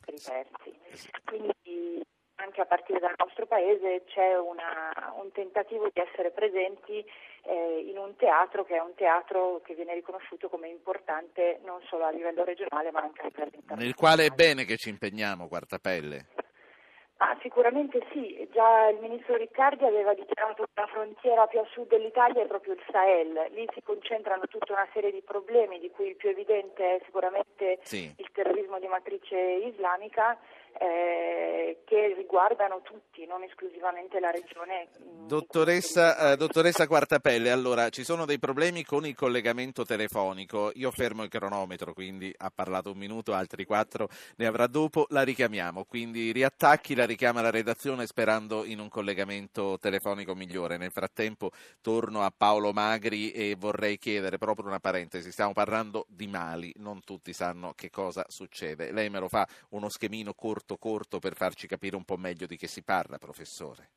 [0.04, 0.78] per i terzi.
[1.24, 2.00] Quindi
[2.36, 7.04] anche a partire dal nostro paese c'è una, un tentativo di essere presenti
[7.42, 12.04] eh, in un teatro che è un teatro che viene riconosciuto come importante non solo
[12.04, 13.84] a livello regionale ma anche a livello internazionale.
[13.84, 16.26] Nel quale è bene che ci impegniamo, Quartapelle.
[17.22, 21.88] Ah, sicuramente sì, già il ministro Riccardi aveva dichiarato che la frontiera più a sud
[21.88, 26.08] dell'Italia è proprio il Sahel, lì si concentrano tutta una serie di problemi di cui
[26.08, 28.10] il più evidente è sicuramente sì.
[28.16, 30.38] il terrorismo di matrice islamica
[30.78, 34.88] eh, che riguardano tutti, non esclusivamente la regione.
[35.26, 41.22] Dottoressa, eh, dottoressa Quartapelle, allora ci sono dei problemi con il collegamento telefonico, io fermo
[41.22, 46.32] il cronometro, quindi ha parlato un minuto, altri quattro ne avrà dopo, la richiamiamo, quindi
[46.32, 50.76] riattacchi, la richiama la redazione sperando in un collegamento telefonico migliore.
[50.76, 56.26] Nel frattempo torno a Paolo Magri e vorrei chiedere proprio una parentesi, stiamo parlando di
[56.26, 58.92] Mali, non tutti sanno che cosa succede.
[58.92, 62.56] Lei me lo fa uno schemino corto corto per farci capire un po' meglio di
[62.56, 63.90] che si parla, professore.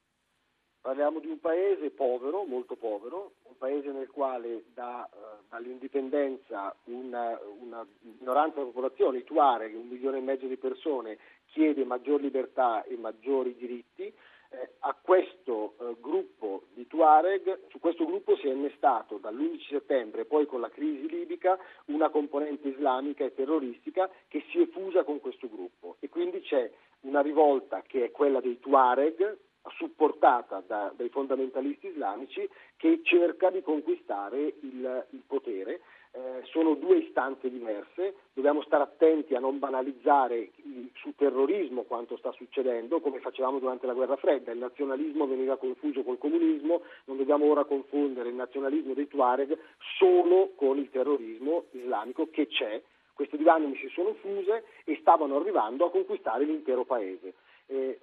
[0.81, 7.39] Parliamo di un paese povero, molto povero, un paese nel quale da, uh, dall'indipendenza una,
[7.61, 12.83] una minoranza della popolazione, i Tuareg, un milione e mezzo di persone, chiede maggior libertà
[12.83, 14.13] e maggiori diritti.
[14.53, 20.25] Eh, a questo eh, gruppo di Tuareg, su questo gruppo si è innestato dall'11 settembre,
[20.25, 25.19] poi con la crisi libica, una componente islamica e terroristica che si è fusa con
[25.19, 25.95] questo gruppo.
[25.99, 26.69] E quindi c'è
[27.01, 29.37] una rivolta che è quella dei Tuareg,
[29.75, 35.81] supportata da, dai fondamentalisti islamici, che cerca di conquistare il, il potere
[36.15, 40.51] eh, sono due istanze diverse, dobbiamo stare attenti a non banalizzare
[40.93, 46.03] su terrorismo quanto sta succedendo, come facevamo durante la guerra fredda, il nazionalismo veniva confuso
[46.03, 49.57] col comunismo, non dobbiamo ora confondere il nazionalismo dei Tuareg
[49.97, 52.81] solo con il terrorismo islamico che c'è,
[53.13, 57.33] queste due anime si sono fuse e stavano arrivando a conquistare l'intero paese.
[57.67, 57.99] Eh,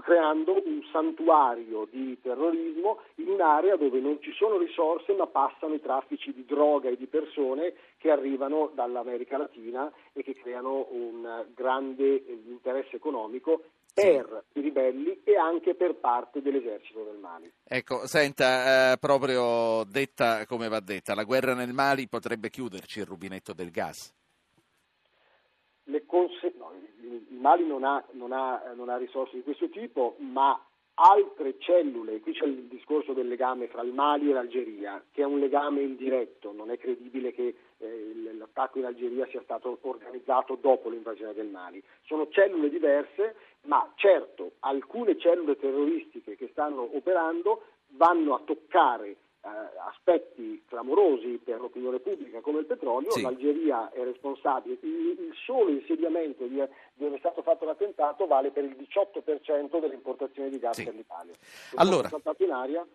[0.00, 5.80] creando un santuario di terrorismo in un'area dove non ci sono risorse ma passano i
[5.80, 12.22] traffici di droga e di persone che arrivano dall'America Latina e che creano un grande
[12.46, 13.62] interesse economico
[13.94, 17.50] per i ribelli e anche per parte dell'esercito del Mali.
[17.62, 23.06] Ecco, senta, eh, proprio detta come va detta, la guerra nel Mali potrebbe chiuderci il
[23.06, 24.12] rubinetto del gas?
[26.06, 26.70] Conse- no,
[27.04, 30.58] il Mali non ha, non, ha, non ha, risorse di questo tipo, ma
[30.94, 35.24] altre cellule, qui c'è il discorso del legame fra il Mali e l'Algeria, che è
[35.24, 40.88] un legame indiretto, non è credibile che eh, l'attacco in Algeria sia stato organizzato dopo
[40.88, 41.82] l'invasione del Mali.
[42.04, 47.62] Sono cellule diverse, ma certo alcune cellule terroristiche che stanno operando
[47.96, 53.22] vanno a toccare aspetti clamorosi per l'opinione pubblica come il petrolio, sì.
[53.22, 56.62] l'Algeria è responsabile, il, il solo insediamento di,
[56.94, 60.84] dove è stato fatto l'attentato vale per il 18% delle importazioni di gas sì.
[60.84, 61.34] per l'Italia.
[61.74, 62.86] Allora, in aria?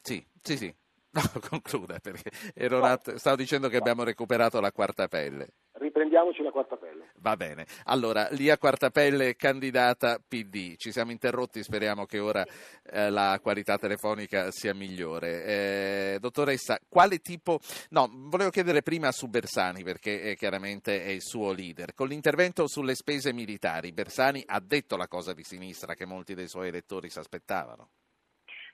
[0.00, 0.74] Sì, sì, sì.
[1.10, 2.98] No, concluda perché ero no.
[3.16, 5.48] stavo dicendo che abbiamo recuperato la quarta pelle
[5.96, 7.10] riprendiamoci la quarta pelle.
[7.20, 7.66] Va bene.
[7.84, 10.76] Allora, Lia Quartapelle, candidata PD.
[10.76, 12.44] Ci siamo interrotti, speriamo che ora
[12.82, 15.44] eh, la qualità telefonica sia migliore.
[15.44, 17.58] Eh, dottoressa, quale tipo...
[17.90, 21.94] No, volevo chiedere prima su Bersani, perché eh, chiaramente è il suo leader.
[21.94, 26.48] Con l'intervento sulle spese militari, Bersani ha detto la cosa di sinistra che molti dei
[26.48, 27.88] suoi elettori si aspettavano.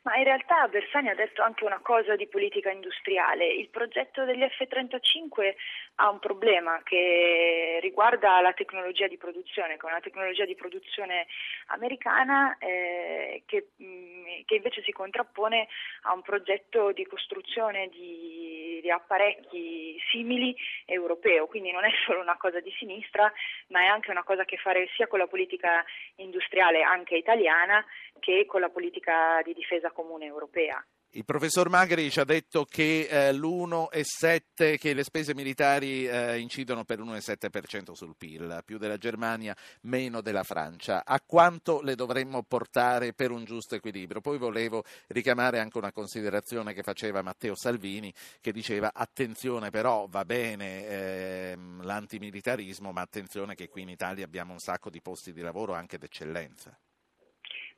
[0.04, 3.46] Ma in realtà Bersani ha detto anche una cosa di politica industriale.
[3.46, 5.54] Il progetto degli F-35
[5.96, 11.28] ha un problema che riguarda la tecnologia di produzione, che è una tecnologia di produzione
[11.66, 15.68] americana eh, che, mm, che, invece si contrappone
[16.02, 21.46] a un progetto di costruzione di, di apparecchi simili europeo.
[21.46, 23.32] Quindi non è solo una cosa di sinistra,
[23.68, 25.84] ma è anche una cosa che fare sia con la politica
[26.16, 27.84] industriale anche italiana
[28.22, 30.82] che con la politica di difesa comune europea.
[31.14, 36.84] Il professor Magri ci ha detto che eh, l'1,7 che le spese militari eh, incidono
[36.84, 41.04] per l'1,7% sul PIL, più della Germania, meno della Francia.
[41.04, 44.22] A quanto le dovremmo portare per un giusto equilibrio?
[44.22, 50.24] Poi volevo richiamare anche una considerazione che faceva Matteo Salvini, che diceva attenzione però va
[50.24, 55.42] bene eh, l'antimilitarismo, ma attenzione che qui in Italia abbiamo un sacco di posti di
[55.42, 56.74] lavoro anche d'eccellenza.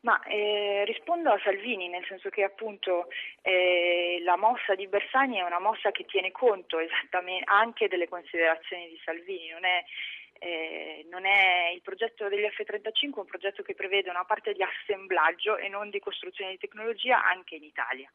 [0.04, 3.08] Ma eh, rispondo a Salvini, nel senso che appunto
[3.40, 8.86] eh, la mossa di Bersani è una mossa che tiene conto esattamente anche delle considerazioni
[8.88, 9.82] di Salvini, non è
[10.44, 14.62] eh, non è il progetto degli F-35 è un progetto che prevede una parte di
[14.62, 18.10] assemblaggio e non di costruzione di tecnologia anche in Italia.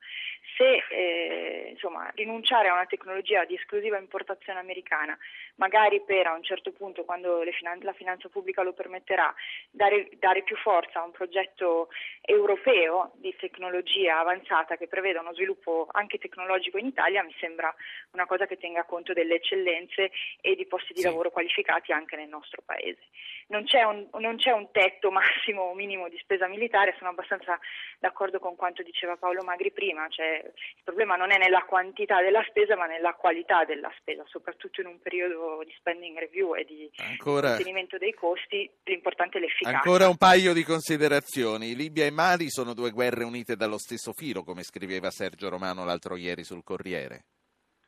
[0.55, 5.17] Se eh, insomma, rinunciare a una tecnologia di esclusiva importazione americana,
[5.55, 9.33] magari per a un certo punto, quando finan- la finanza pubblica lo permetterà,
[9.71, 11.89] dare, dare più forza a un progetto
[12.21, 17.73] europeo di tecnologia avanzata che preveda uno sviluppo anche tecnologico in Italia, mi sembra
[18.11, 20.11] una cosa che tenga conto delle eccellenze
[20.41, 21.05] e di posti di sì.
[21.05, 23.07] lavoro qualificati anche nel nostro paese.
[23.47, 27.59] Non c'è, un, non c'è un tetto massimo o minimo di spesa militare, sono abbastanza
[27.99, 32.43] d'accordo con quanto diceva Paolo Magri prima, cioè, il problema non è nella quantità della
[32.47, 36.89] spesa ma nella qualità della spesa, soprattutto in un periodo di spending review e di
[36.97, 37.49] Ancora...
[37.49, 39.77] contenimento dei costi, l'importante è l'efficacia.
[39.77, 41.75] Ancora un paio di considerazioni.
[41.75, 46.15] Libia e Mali sono due guerre unite dallo stesso filo, come scriveva Sergio Romano l'altro
[46.15, 47.25] ieri sul Corriere.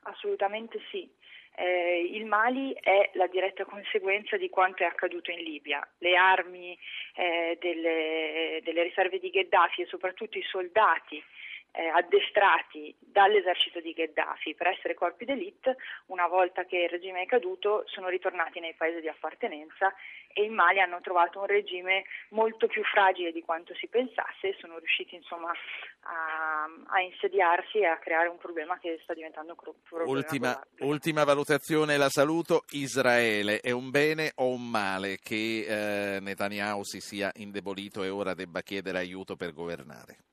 [0.03, 1.09] Assolutamente sì.
[1.61, 5.87] Eh, il Mali è la diretta conseguenza di quanto è accaduto in Libia.
[5.99, 6.75] Le armi
[7.13, 11.23] eh, delle, delle riserve di Gheddafi e soprattutto i soldati
[11.71, 17.25] eh, addestrati dall'esercito di Gheddafi per essere corpi d'elite, una volta che il regime è
[17.25, 19.93] caduto, sono ritornati nei paesi di appartenenza
[20.33, 24.57] e in Mali hanno trovato un regime molto più fragile di quanto si pensasse e
[24.59, 25.51] sono riusciti insomma
[26.01, 31.23] a, a insediarsi e a creare un problema che sta diventando un problema ultima, ultima
[31.23, 37.31] valutazione, la saluto, Israele è un bene o un male che eh, Netanyahu si sia
[37.35, 40.30] indebolito e ora debba chiedere aiuto per governare?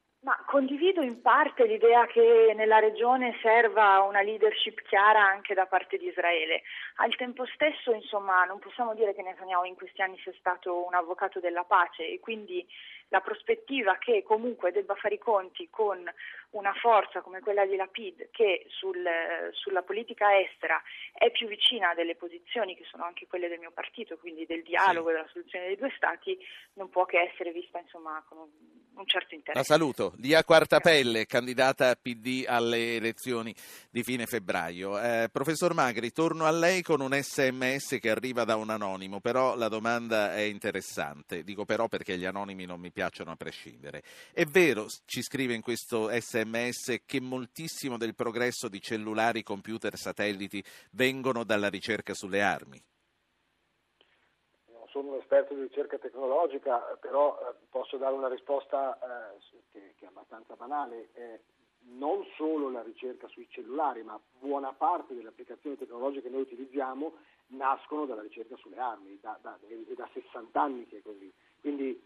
[0.48, 6.06] Condivido in parte l'idea che nella regione serva una leadership chiara anche da parte di
[6.06, 6.62] Israele.
[6.96, 10.94] Al tempo stesso, insomma, non possiamo dire che Netanyahu in questi anni sia stato un
[10.94, 12.66] avvocato della pace e quindi
[13.08, 16.04] la prospettiva che comunque debba fare i conti con
[16.50, 19.04] una forza come quella di Lapid che sul,
[19.52, 20.80] sulla politica estera
[21.12, 25.10] è più vicina delle posizioni che sono anche quelle del mio partito, quindi del dialogo
[25.10, 26.38] e della soluzione dei due stati,
[26.74, 28.48] non può che essere vista insomma, con un,
[28.94, 29.58] un certo interesse.
[29.58, 30.14] La saluto.
[30.18, 33.54] Lia Quartapelle, candidata PD alle elezioni
[33.90, 34.98] di fine febbraio.
[34.98, 39.54] Eh, professor Magri, torno a lei con un sms che arriva da un anonimo, però
[39.54, 41.42] la domanda è interessante.
[41.42, 44.02] Dico però perché gli anonimi non mi piacciono a prescindere.
[44.32, 50.62] È vero, ci scrive in questo sms, che moltissimo del progresso di cellulari, computer, satelliti
[50.92, 52.82] vengono dalla ricerca sulle armi?
[54.70, 58.98] Non sono un esperto di ricerca tecnologica, però eh, posso dare una risposta
[59.32, 59.38] eh,
[59.72, 61.08] che, è abbastanza banale.
[61.90, 67.14] Non solo la ricerca sui cellulari, ma buona parte delle applicazioni tecnologiche che noi utilizziamo
[67.48, 71.32] nascono dalla ricerca sulle armi, da, da, è da 60 anni che è così.
[71.60, 72.00] Quindi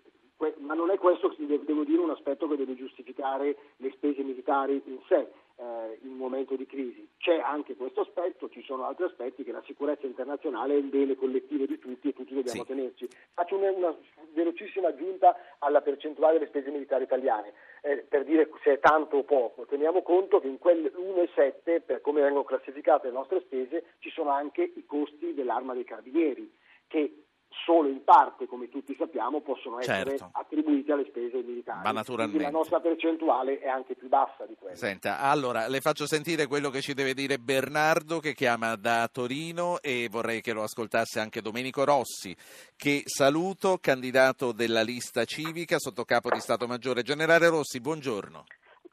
[0.58, 4.98] ma non è questo, devo dire, un aspetto che deve giustificare le spese militari in
[5.06, 7.08] sé eh, in un momento di crisi.
[7.18, 11.14] C'è anche questo aspetto, ci sono altri aspetti che la sicurezza internazionale è un bene
[11.14, 12.66] collettivo di tutti e tutti dobbiamo sì.
[12.66, 13.08] tenerci.
[13.32, 13.96] Faccio una, una,
[14.32, 19.22] velocissima aggiunta alla percentuale delle spese militari italiane, eh, per dire se è tanto o
[19.22, 19.66] poco.
[19.66, 24.30] Teniamo conto che in quel 1,7 per come vengono classificate le nostre spese ci sono
[24.30, 26.50] anche i costi dell'arma dei carabinieri
[26.88, 27.24] che
[27.64, 30.30] solo in parte, come tutti sappiamo, possono essere certo.
[30.32, 31.80] attribuiti alle spese militari.
[31.82, 32.36] Ma naturalmente.
[32.36, 34.76] Quindi la nostra percentuale è anche più bassa di quella.
[34.76, 39.80] Senta, allora le faccio sentire quello che ci deve dire Bernardo che chiama da Torino
[39.80, 42.34] e vorrei che lo ascoltasse anche Domenico Rossi,
[42.76, 47.02] che saluto, candidato della lista civica sotto capo di Stato Maggiore.
[47.02, 48.44] Generale Rossi, buongiorno.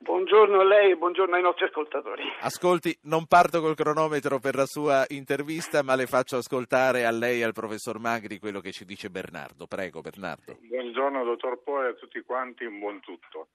[0.01, 2.23] Buongiorno a lei e buongiorno ai nostri ascoltatori.
[2.39, 7.41] Ascolti, non parto col cronometro per la sua intervista, ma le faccio ascoltare a lei
[7.41, 9.67] e al professor Magri quello che ci dice Bernardo.
[9.67, 10.57] Prego, Bernardo.
[10.61, 13.49] Buongiorno, dottor Poi, a tutti quanti, un buon tutto.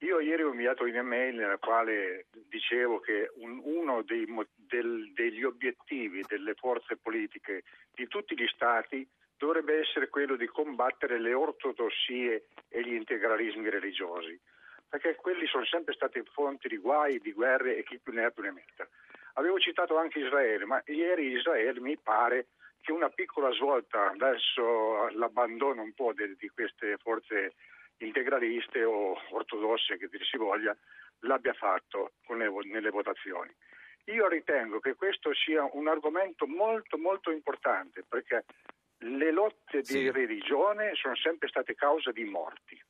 [0.00, 6.22] Io ieri ho inviato un'email nella quale dicevo che un, uno dei, del, degli obiettivi
[6.28, 7.62] delle forze politiche
[7.94, 14.38] di tutti gli Stati dovrebbe essere quello di combattere le ortodossie e gli integralismi religiosi
[14.88, 18.30] perché quelli sono sempre stati fonti di guai, di guerre e chi più ne ha
[18.30, 18.86] più ne metta.
[19.34, 22.46] Avevo citato anche Israele, ma ieri Israele mi pare
[22.80, 27.54] che una piccola svolta verso l'abbandono un po' di, di queste forze
[27.98, 30.76] integraliste o ortodosse che dir si voglia
[31.20, 33.52] l'abbia fatto le, nelle votazioni.
[34.04, 38.44] Io ritengo che questo sia un argomento molto molto importante perché
[38.98, 39.98] le lotte sì.
[39.98, 42.80] di religione sono sempre state causa di morti.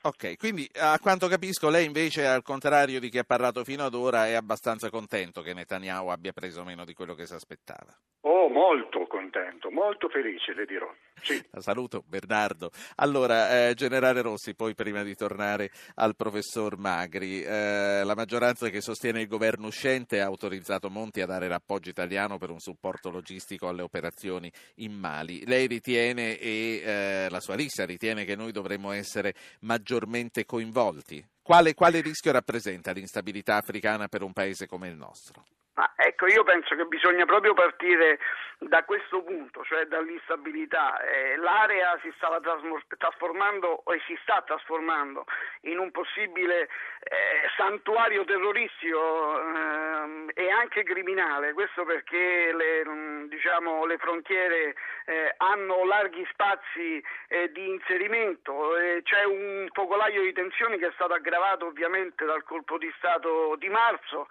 [0.00, 3.94] Ok, quindi a quanto capisco lei invece, al contrario di chi ha parlato fino ad
[3.94, 7.92] ora, è abbastanza contento che Netanyahu abbia preso meno di quello che si aspettava.
[8.20, 10.92] Oh, molto contento, molto felice, le dirò.
[11.20, 11.42] Sì.
[11.58, 12.70] Saluto, Bernardo.
[12.96, 18.80] Allora, eh, Generale Rossi, poi prima di tornare al professor Magri, eh, la maggioranza che
[18.80, 23.68] sostiene il governo uscente ha autorizzato Monti a dare l'appoggio italiano per un supporto logistico
[23.68, 25.44] alle operazioni in Mali.
[25.46, 31.24] Lei ritiene e eh, la sua lista ritiene che noi dovremmo essere maggiormente coinvolti?
[31.42, 35.44] Quale, quale rischio rappresenta l'instabilità africana per un paese come il nostro?
[35.78, 38.18] Ma ecco, io penso che bisogna proprio partire
[38.58, 41.00] da questo punto, cioè dall'instabilità.
[41.02, 45.24] Eh, l'area si stava trasformando e si sta trasformando
[45.70, 53.98] in un possibile eh, santuario terroristico eh, e anche criminale, questo perché le, diciamo, le
[53.98, 54.74] frontiere
[55.06, 60.92] eh, hanno larghi spazi eh, di inserimento, eh, c'è un focolaio di tensioni che è
[60.94, 64.26] stato aggravato ovviamente dal colpo di Stato di marzo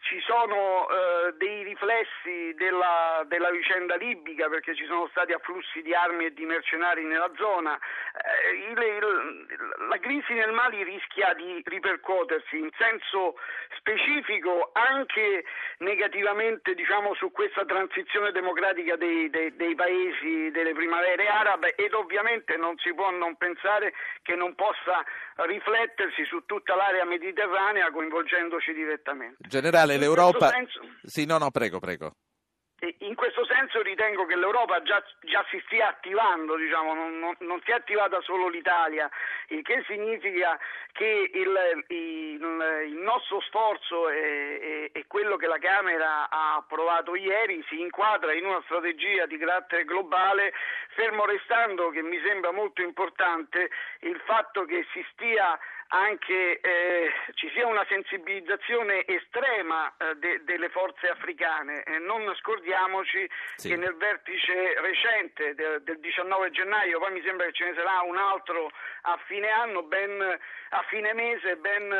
[0.00, 5.94] ci sono eh, dei riflessi della, della, vicenda libica perché ci sono stati afflussi di
[5.94, 7.76] armi e di mercenari nella zona.
[7.76, 13.36] Eh, il, il, la crisi nel Mali rischia di ripercuotersi in senso
[13.76, 15.44] specifico anche
[15.78, 22.56] negativamente diciamo, su questa transizione democratica dei, dei, dei paesi delle primavere arabe ed ovviamente
[22.56, 23.92] non si può non pensare
[24.22, 25.04] che non possa
[25.46, 29.36] riflettersi su tutta l'area mediterranea coinvolgendoci direttamente.
[29.48, 30.48] Generale, l'Europa...
[30.48, 30.80] Senso...
[31.02, 32.12] Sì, no, no, prego, prego.
[32.98, 37.60] In questo senso ritengo che l'Europa già, già si stia attivando, diciamo, non, non, non,
[37.64, 39.08] si è attivata solo l'Italia,
[39.48, 40.58] il che significa
[40.92, 47.14] che il, il, il nostro sforzo e, e, e, quello che la Camera ha approvato
[47.14, 50.52] ieri si inquadra in una strategia di carattere globale,
[50.88, 53.70] fermo restando che mi sembra molto importante
[54.00, 55.58] il fatto che si stia
[55.88, 61.82] anche eh, ci sia una sensibilizzazione estrema eh, de, delle forze africane.
[61.82, 63.68] Eh, non scordiamoci sì.
[63.68, 68.00] che nel vertice recente de, del 19 gennaio, poi mi sembra che ce ne sarà
[68.02, 68.70] un altro
[69.02, 71.90] a fine anno, ben, a fine mese, ben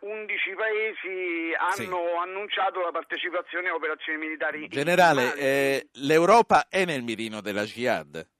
[0.00, 2.18] 11 eh, paesi hanno sì.
[2.20, 4.68] annunciato la partecipazione a operazioni militari.
[4.68, 8.34] Generale, eh, l'Europa è nel mirino della Jihad?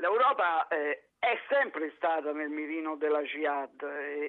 [0.00, 3.82] L'Europa eh, è sempre stata nel mirino della Jihad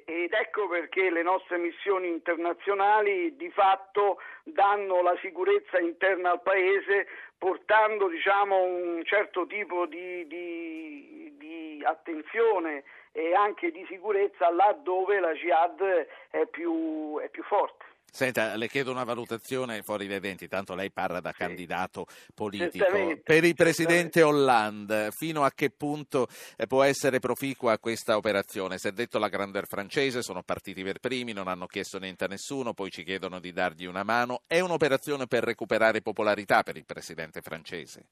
[0.05, 7.07] ed ecco perché le nostre missioni internazionali di fatto danno la sicurezza interna al Paese
[7.37, 15.21] portando diciamo, un certo tipo di, di, di attenzione e anche di sicurezza là dove
[15.21, 17.85] la Jihad è più, è più forte.
[18.13, 21.37] Senta, le chiedo una valutazione fuori dai denti, tanto lei parla da sì.
[21.37, 22.85] candidato politico.
[23.23, 28.77] Per il presidente Hollande, fino a che punto eh, può essere proficua questa operazione?
[28.77, 32.27] Si è detto la grandeur francese, sono partiti per primi, non hanno chiesto niente a
[32.27, 34.41] nessuno, poi ci chiedono di dargli una mano.
[34.45, 38.07] È un'operazione per recuperare popolarità per il presidente francese?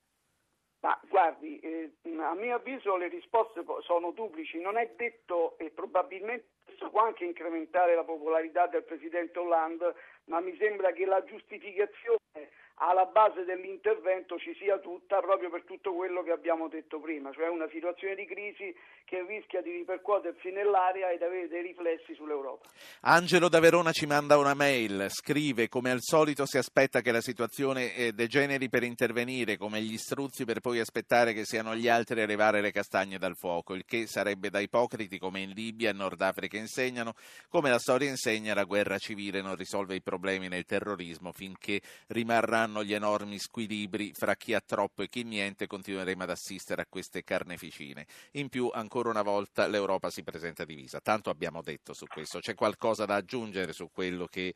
[1.19, 1.91] Guardi, eh,
[2.21, 7.25] a mio avviso le risposte sono duplici, non è detto e probabilmente questo può anche
[7.25, 9.95] incrementare la popolarità del Presidente Hollande,
[10.27, 12.51] ma mi sembra che la giustificazione
[12.81, 17.49] alla base dell'intervento ci sia tutta proprio per tutto quello che abbiamo detto prima, cioè
[17.49, 18.73] una situazione di crisi
[19.03, 22.69] che rischia di ripercuotersi nell'area ed avere dei riflessi sull'Europa.
[23.01, 27.19] Angelo da Verona ci manda una mail, scrive come al solito si aspetta che la
[27.19, 32.21] situazione eh, degeneri per intervenire, come gli struzzi per poi aspettare che siano gli altri
[32.21, 35.93] a levare le castagne dal fuoco, il che sarebbe da ipocriti come in Libia e
[35.93, 37.13] Nord Africa insegnano,
[37.49, 42.68] come la storia insegna la guerra civile non risolve i problemi nel terrorismo finché rimarranno
[42.69, 46.85] saranno gli enormi squilibri fra chi ha troppo e chi niente, continueremo ad assistere a
[46.87, 48.05] queste carneficine.
[48.33, 50.99] In più, ancora una volta, l'Europa si presenta divisa.
[51.01, 52.39] Tanto abbiamo detto su questo.
[52.39, 54.53] C'è qualcosa da aggiungere su quello che,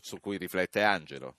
[0.00, 1.34] su cui riflette Angelo?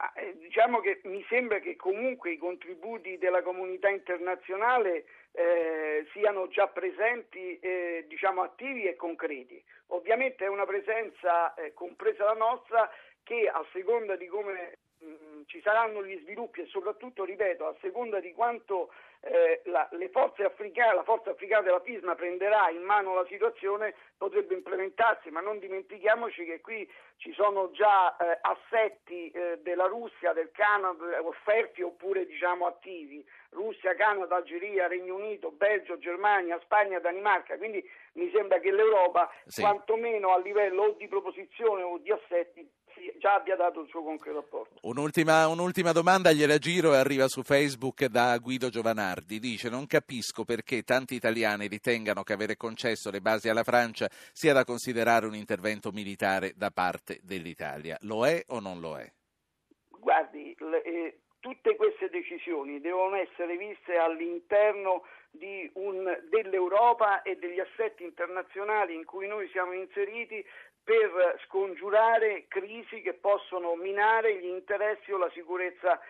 [0.00, 6.46] Ah, eh, diciamo che mi sembra che comunque i contributi della comunità internazionale eh, siano
[6.46, 9.60] già presenti, eh, diciamo attivi e concreti.
[9.88, 12.88] Ovviamente è una presenza, eh, compresa la nostra,
[13.28, 17.76] che a seconda di come mh, mm, ci saranno gli sviluppi e soprattutto, ripeto, a
[17.82, 22.80] seconda di quanto eh, la, le forze africane, la forza africana della FISMA prenderà in
[22.80, 29.30] mano la situazione, potrebbe implementarsi, ma non dimentichiamoci che qui ci sono già eh, assetti
[29.30, 35.98] eh, della Russia, del Canada offerti oppure diciamo attivi, Russia, Canada, Algeria, Regno Unito, Belgio,
[35.98, 39.60] Germania, Spagna, Danimarca, quindi mi sembra che l'Europa, sì.
[39.60, 42.66] quantomeno a livello o di proposizione o di assetti,
[43.18, 44.78] già abbia dato il suo concreto apporto.
[44.82, 49.38] Un'ultima, un'ultima, domanda gliela giro e arriva su Facebook da Guido Giovanardi.
[49.38, 54.52] Dice: Non capisco perché tanti italiani ritengano che avere concesso le basi alla Francia sia
[54.52, 57.96] da considerare un intervento militare da parte dell'Italia.
[58.02, 59.10] Lo è o non lo è?
[59.88, 65.02] Guardi, le, eh, tutte queste decisioni devono essere viste all'interno
[65.74, 70.44] un, dell'Europa e degli assetti internazionali in cui noi siamo inseriti
[70.88, 76.00] per scongiurare crisi che possono minare gli interessi o la sicurezza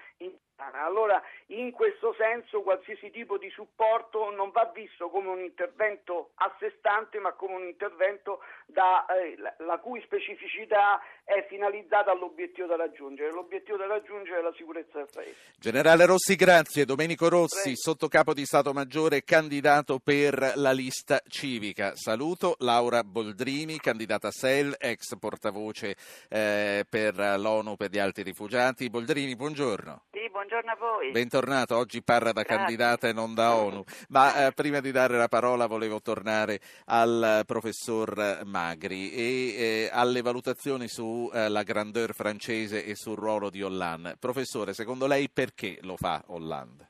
[0.88, 6.54] Allora, in questo senso, qualsiasi tipo di supporto non va visto come un intervento a
[6.58, 12.76] sé stante, ma come un intervento da, eh, la cui specificità è finalizzata all'obiettivo da
[12.76, 13.30] raggiungere.
[13.30, 15.36] L'obiettivo da raggiungere è la sicurezza del Paese.
[15.58, 16.84] Generale Rossi, grazie.
[16.84, 21.94] Domenico Rossi, sottocapo di Stato Maggiore, candidato per la lista civica.
[21.94, 25.94] Saluto Laura Boldrini, candidata SEL ex portavoce
[26.28, 28.90] eh, per l'ONU per gli altri rifugiati.
[28.90, 30.06] Boldrini, buongiorno.
[30.38, 31.10] Buongiorno a voi.
[31.10, 32.58] Bentornato, oggi parla da Grazie.
[32.58, 33.82] candidata e non da ONU.
[34.10, 40.22] Ma eh, prima di dare la parola volevo tornare al professor Magri e eh, alle
[40.22, 44.14] valutazioni sulla grandeur francese e sul ruolo di Hollande.
[44.16, 46.88] Professore, secondo lei perché lo fa Hollande?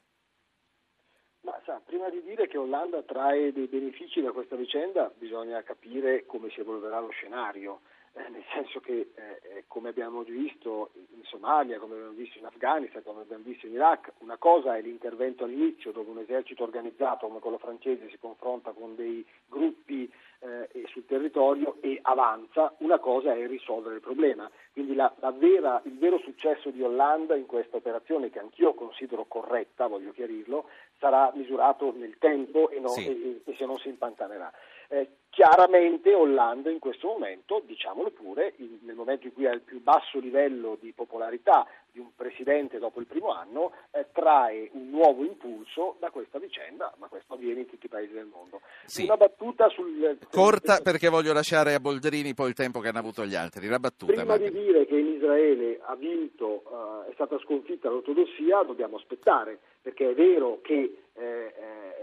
[1.41, 6.27] Ma sa, prima di dire che Hollande trae dei benefici da questa vicenda bisogna capire
[6.27, 7.81] come si evolverà lo scenario.
[8.19, 13.03] Eh, nel senso che, eh, come abbiamo visto in Somalia, come abbiamo visto in Afghanistan,
[13.05, 17.39] come abbiamo visto in Iraq, una cosa è l'intervento all'inizio dove un esercito organizzato come
[17.39, 20.11] quello francese si confronta con dei gruppi
[20.41, 24.51] eh, sul territorio e avanza, una cosa è risolvere il problema.
[24.73, 29.27] Quindi la, la vera, il vero successo di Hollande in questa operazione, che anch'io considero
[29.27, 33.07] corretta, voglio chiarirlo, sarà misurato nel tempo e, non, Sì.
[33.07, 34.53] e- e se non si impantanerà.
[34.89, 39.61] Eh, chiaramente Hollande in questo momento, diciamolo pure, in- nel momento in cui ha il
[39.61, 44.91] più basso livello di popolarità di un presidente dopo il primo anno, eh, trae un
[44.91, 48.63] nuovo impulso da questa vicenda, ma questo avviene in tutti i paesi del mondo.
[48.87, 49.05] Sì.
[49.05, 50.19] Una battuta sul...
[50.31, 53.69] Corta perché voglio lasciare a Boldrini poi il tempo che hanno avuto gli altri.
[53.69, 54.61] La battuta, Prima di Magri.
[54.65, 56.63] dire che in Israele ha vinto,
[57.07, 61.98] eh, è stata sconfitta l'ortodossia, dobbiamo aspettare, perché è vero che eh, eh,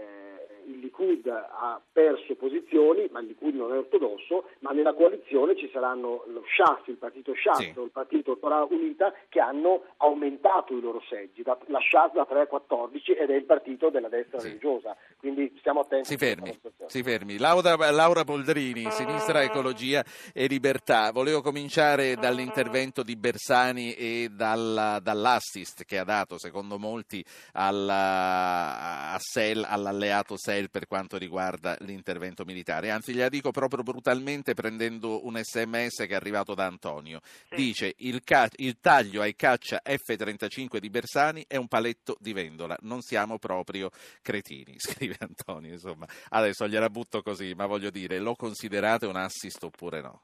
[0.66, 5.68] il Likud ha perso posizioni, ma il Likud non è ortodosso, ma nella coalizione ci
[5.72, 7.68] saranno lo Shas, il partito Shas, Sì.
[7.68, 12.40] il partito Torah Unita, che hanno aumentato i loro seggi, da- la Shas da 3
[12.42, 14.48] a 14 ed è il partito della destra Sì.
[14.48, 16.08] religiosa, quindi stiamo attenti.
[16.08, 17.38] Si fermi, si fermi.
[17.38, 21.10] Laura, Laura Boldrini, Sinistra Ecologia e Libertà.
[21.12, 29.18] Volevo cominciare dall'intervento di Bersani e dalla- dall'assist che ha dato, secondo molti, alla- a
[29.18, 32.90] Sel- all'alleato SEL per quanto riguarda l'intervento militare.
[32.90, 37.20] Anzi, gliela dico proprio brutalmente prendendo un sms che è arrivato da Antonio.
[37.50, 42.76] Dice il, ca- il taglio ai caccia F-35 di Bersani è un paletto di vendola,
[42.80, 43.90] non siamo proprio
[44.22, 45.72] cretini, scrive Antonio.
[45.72, 50.22] Insomma, adesso gliela butto così, ma voglio dire, lo considerate un assist oppure no?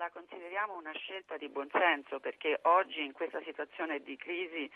[0.00, 4.70] La consideriamo una scelta di buonsenso perché oggi in questa situazione di crisi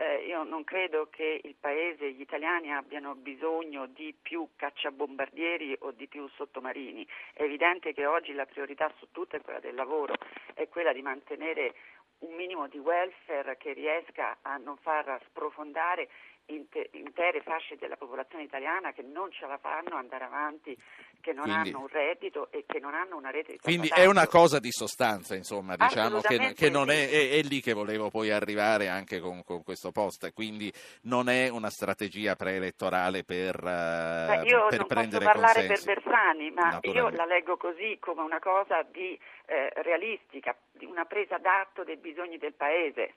[0.00, 5.90] eh, io non credo che il Paese, gli italiani abbiano bisogno di più cacciabombardieri o
[5.90, 7.06] di più sottomarini.
[7.32, 10.14] È evidente che oggi la priorità su tutto è quella del lavoro,
[10.54, 11.74] è quella di mantenere
[12.20, 16.08] un minimo di welfare che riesca a non far sprofondare
[16.48, 20.76] intere fasce della popolazione italiana che non ce la fanno andare avanti,
[21.20, 24.06] che non Quindi- hanno un reddito e che non hanno una rete di Quindi è
[24.06, 28.08] una cosa di sostanza, insomma, diciamo che, che non è, è, è lì che volevo
[28.10, 30.72] poi arrivare anche con, con questo post, quindi
[31.02, 35.84] non è una strategia preelettorale per, Beh, io per prendere parlare consensi.
[35.84, 41.04] per Bersani, ma io la leggo così come una cosa di eh, realistica, di una
[41.04, 43.14] presa d'atto dei bisogni del Paese.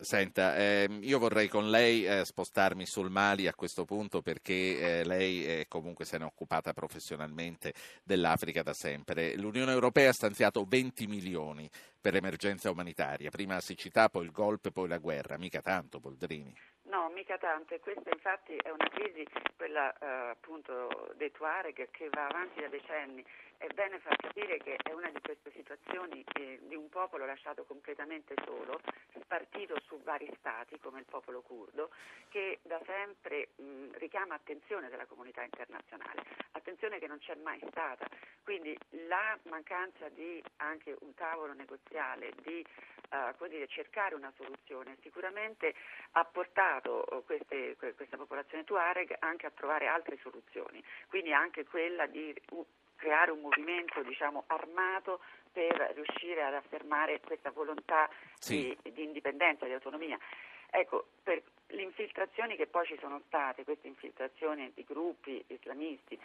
[0.00, 5.04] Senta, ehm, io vorrei con lei eh, spostarmi sul Mali a questo punto perché eh,
[5.04, 7.72] lei eh, comunque se ne è occupata professionalmente
[8.04, 9.36] dell'Africa da sempre.
[9.36, 11.68] L'Unione Europea ha stanziato 20 milioni
[12.00, 16.54] per emergenza umanitaria, prima la siccità, poi il golpe, poi la guerra, mica tanto Boldrini.
[16.84, 19.26] No, mica tanto, questa infatti è una crisi,
[19.56, 23.22] quella eh, appunto dei Tuareg, che va avanti da decenni.
[23.58, 27.64] È bene far capire che è una di queste situazioni eh, di un popolo lasciato
[27.64, 28.80] completamente solo,
[29.20, 31.90] spartito su vari stati, come il popolo curdo,
[32.28, 38.06] che da sempre mh, richiama attenzione della comunità internazionale, attenzione che non c'è mai stata.
[38.44, 38.78] Quindi
[39.08, 42.64] la mancanza di anche un tavolo negoziale, di
[43.10, 45.74] eh, dire, cercare una soluzione, sicuramente
[46.12, 51.64] ha portato eh, queste- que- questa popolazione Tuareg anche a trovare altre soluzioni, quindi anche
[51.64, 52.32] quella di
[52.98, 55.20] creare un movimento diciamo, armato
[55.50, 58.76] per riuscire ad affermare questa volontà Sì.
[58.82, 60.18] di, di indipendenza, di autonomia.
[60.70, 66.18] Ecco, per le infiltrazioni che poi ci sono state, queste infiltrazioni di gruppi islamisti,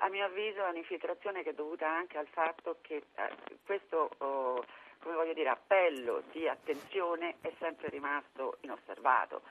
[0.00, 3.30] a mio avviso è un'infiltrazione che è dovuta anche al fatto che eh,
[3.64, 4.62] questo oh,
[4.98, 9.42] come voglio dire, appello di attenzione è sempre rimasto inosservato.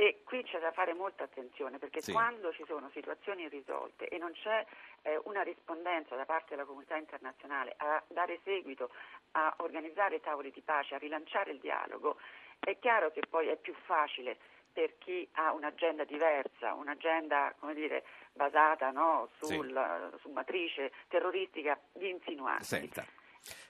[0.00, 2.12] E qui c'è da fare molta attenzione perché Sì.
[2.12, 4.64] quando ci sono situazioni irrisolte e non c'è
[5.02, 8.90] eh, una rispondenza da parte della comunità internazionale a dare seguito,
[9.32, 12.16] a organizzare tavoli di pace, a rilanciare il dialogo,
[12.60, 14.38] è chiaro che poi è più facile
[14.72, 22.08] per chi ha un'agenda diversa, un'agenda come dire, basata no, sul- su matrice terroristica, di
[22.08, 22.76] insinuarsi.
[22.76, 23.04] Senta.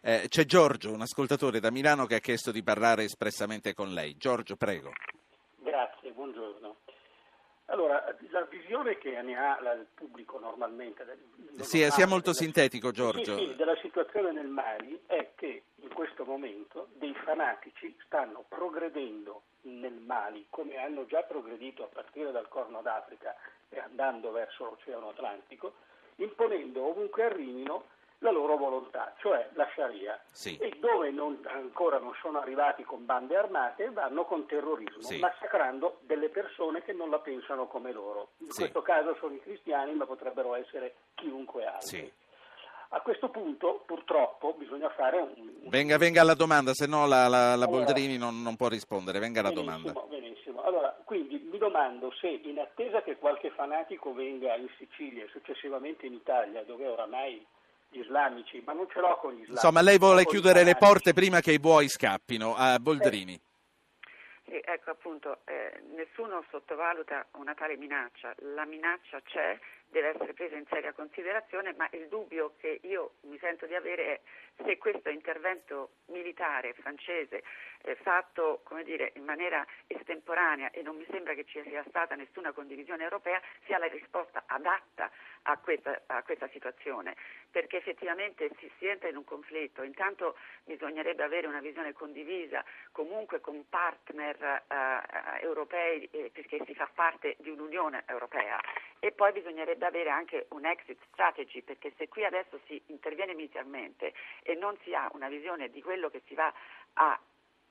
[0.03, 4.18] Eh, c'è Giorgio, un ascoltatore da Milano che ha chiesto di parlare espressamente con lei.
[4.18, 4.93] Giorgio, prego.
[6.19, 6.79] Buongiorno.
[7.66, 11.07] Allora, la visione che ne ha il pubblico normalmente...
[11.61, 13.37] Sia, sia molto sintetico, Giorgio.
[13.37, 19.43] Sì, sì, della situazione nel Mali è che in questo momento dei fanatici stanno progredendo
[19.61, 23.37] nel Mali, come hanno già progredito a partire dal Corno d'Africa
[23.69, 25.75] e andando verso l'Oceano Atlantico,
[26.16, 27.91] imponendo ovunque arrivino
[28.21, 30.21] la loro volontà, cioè la Sharia.
[30.33, 30.57] Sì.
[30.59, 35.19] E dove non, ancora non sono arrivati con bande armate, vanno con terrorismo, Sì.
[35.19, 38.31] massacrando delle persone che non la pensano come loro.
[38.39, 38.61] In Sì.
[38.62, 41.99] questo caso sono i cristiani, ma potrebbero essere chiunque altro.
[42.93, 47.55] A questo punto, purtroppo, bisogna fare un, Venga, venga alla domanda, se no la, la-
[47.55, 49.19] la Allora- Boldrini non, non può rispondere.
[49.19, 49.93] Venga alla domanda.
[50.09, 50.62] Benissimo.
[50.62, 56.07] Allora, quindi mi domando se in attesa che qualche fanatico venga in Sicilia e successivamente
[56.07, 57.47] in Italia, dove oramai
[57.91, 59.53] islamici, ma non ce l'ho con gli islamici.
[59.53, 62.55] Insomma, lei vuole chiudere le porte prima che i buoi scappino.
[62.57, 63.41] A Boldrini.
[64.49, 69.59] Sì, ecco appunto, eh, nessuno sottovaluta una tale minaccia, la minaccia c'è,
[69.91, 74.05] deve essere presa in seria considerazione, ma il dubbio che io mi sento di avere
[74.05, 74.20] è
[74.64, 77.43] se questo intervento militare francese
[77.83, 82.53] eh, fatto dire, in maniera estemporanea e non mi sembra che ci sia stata nessuna
[82.53, 85.11] condivisione europea sia la risposta adatta
[85.43, 87.16] a questa, a questa situazione,
[87.51, 93.41] perché effettivamente si, si entra in un conflitto, intanto bisognerebbe avere una visione condivisa comunque
[93.41, 98.59] con partner eh, europei eh, perché si fa parte di un'Unione Europea.
[99.01, 104.12] E poi bisognerebbe avere anche un exit strategy perché se qui adesso si interviene militarmente
[104.43, 106.53] e non si ha una visione di quello che si va
[106.95, 107.18] a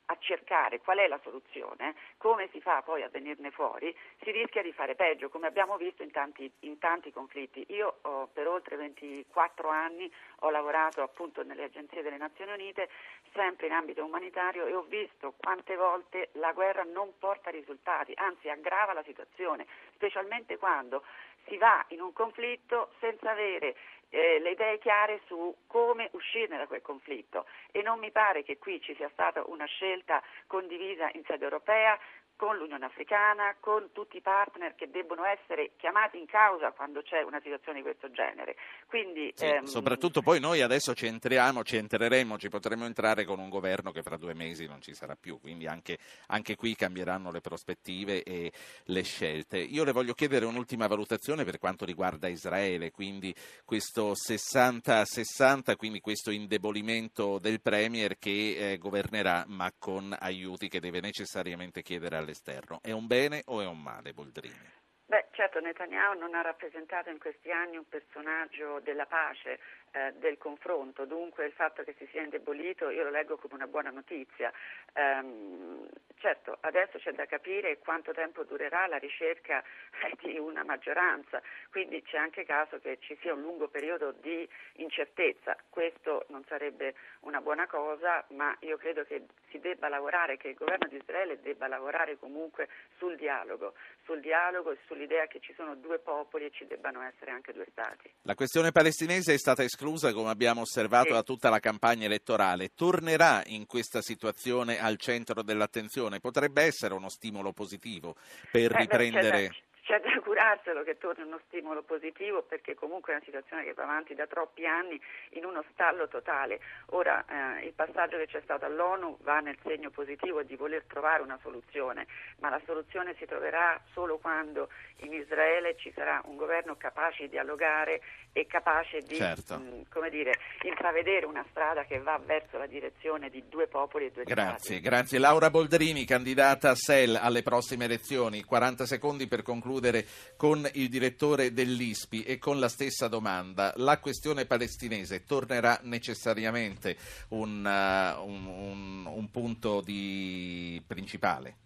[0.09, 4.61] a cercare qual è la soluzione, come si fa poi a venirne fuori, si rischia
[4.61, 7.65] di fare peggio, come abbiamo visto in tanti, in tanti conflitti.
[7.69, 12.89] Io ho, per oltre 24 anni ho lavorato appunto nelle agenzie delle Nazioni Unite,
[13.33, 18.49] sempre in ambito umanitario e ho visto quante volte la guerra non porta risultati, anzi
[18.49, 21.03] aggrava la situazione, specialmente quando
[21.47, 23.75] si va in un conflitto senza avere
[24.09, 27.45] eh, le idee chiare su come uscirne da quel conflitto.
[27.71, 31.97] E non mi pare che qui ci sia stata una scelta condivisa in sede europea
[32.37, 37.23] con l'Unione Africana, con tutti i partner che debbono essere chiamati in causa quando c'è
[37.23, 38.55] una situazione di questo genere.
[38.85, 43.39] Quindi, Sì, ehm, soprattutto poi noi adesso ci entriamo, ci entreremo, ci potremo entrare con
[43.39, 47.31] un governo che fra due mesi non ci sarà più, quindi anche, anche qui cambieranno
[47.31, 48.51] le prospettive e
[48.83, 49.57] le scelte.
[49.57, 53.33] Io le voglio chiedere un'ultima valutazione per quanto riguarda Israele, quindi
[53.65, 60.99] questo 60-60, quindi questo indebolimento del Premier che eh, governerà ma con aiuti che deve
[60.99, 62.79] necessariamente chiedere all'esterno.
[62.81, 64.75] È un bene o è un male, Boldrini?
[65.05, 69.59] Beh, certo, Netanyahu non ha rappresentato in questi anni un personaggio della pace,
[69.91, 73.67] eh, del confronto, dunque il fatto che si sia indebolito io lo leggo come una
[73.67, 74.51] buona notizia.
[74.93, 81.41] Ehm, certo, adesso c'è da capire quanto tempo durerà la ricerca eh, di una maggioranza,
[81.69, 85.55] quindi c'è anche caso che ci sia un lungo periodo di incertezza.
[85.69, 90.55] Questo non sarebbe una buona cosa, ma io credo che si debba lavorare, che il
[90.55, 92.67] governo di Israele debba lavorare comunque
[92.97, 93.73] sul dialogo,
[94.03, 97.65] sul dialogo e sull'idea che ci sono due popoli e ci debbano essere anche due
[97.71, 98.11] stati.
[98.23, 102.71] La questione palestinese è stata esclusa, come abbiamo osservato, da tutta la campagna elettorale.
[102.73, 106.19] Tornerà in questa situazione al centro dell'attenzione?
[106.19, 108.15] Potrebbe essere uno stimolo positivo
[108.51, 109.51] per Eh, riprendere...
[109.87, 113.83] c'è, da, augurarselo che torni uno stimolo positivo perché comunque è una situazione che va
[113.83, 116.59] avanti da troppi anni in uno stallo totale.
[116.87, 121.21] Ora eh, il passaggio che c'è stato all'ONU va nel segno positivo di voler trovare
[121.21, 122.05] una soluzione,
[122.39, 127.29] ma la soluzione si troverà solo quando in Israele ci sarà un governo capace di
[127.29, 128.01] dialogare
[128.33, 129.57] e capace di Certo.
[129.57, 130.33] mh, come dire,
[130.63, 134.39] intravedere una strada che va verso la direzione di due popoli e due stati.
[134.39, 135.19] Grazie, grazie.
[135.19, 138.43] Laura Boldrini, candidata a SEL alle prossime elezioni.
[138.43, 139.41] 40 secondi per
[139.77, 140.05] concludere
[140.35, 143.73] con il direttore dell'ISPI e con la stessa domanda.
[143.77, 146.97] La questione palestinese tornerà necessariamente
[147.29, 151.57] un, uh, un- un- un punto di- principale?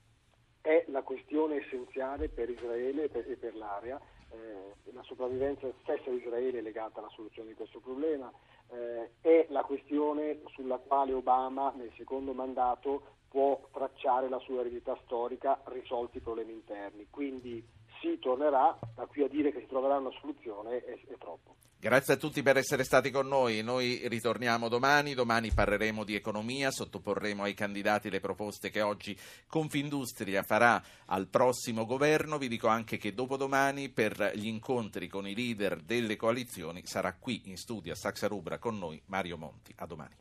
[0.64, 4.00] è la questione essenziale per Israele e per, e per l'area.
[4.30, 8.32] Eh, la sopravvivenza stessa di Israele è legata alla soluzione di questo problema.
[8.70, 14.96] Eh, è la questione sulla quale Obama nel secondo mandato può tracciare la sua eredità
[15.04, 17.08] storica risolti i problemi interni.
[17.10, 17.66] Quindi
[18.02, 21.56] si tornerà, da qui a dire che si troverà una soluzione è, è troppo.
[21.82, 23.64] Grazie a tutti per essere stati con noi.
[23.64, 25.16] Noi ritorniamo domani.
[25.16, 31.86] Domani parleremo di economia, sottoporremo ai candidati le proposte che oggi Confindustria farà al prossimo
[31.86, 32.38] governo.
[32.38, 37.42] Vi dico anche che dopodomani per gli incontri con i leader delle coalizioni sarà qui
[37.46, 39.74] in studio a Saxa Rubra con noi Mario Monti.
[39.78, 40.16] A domani.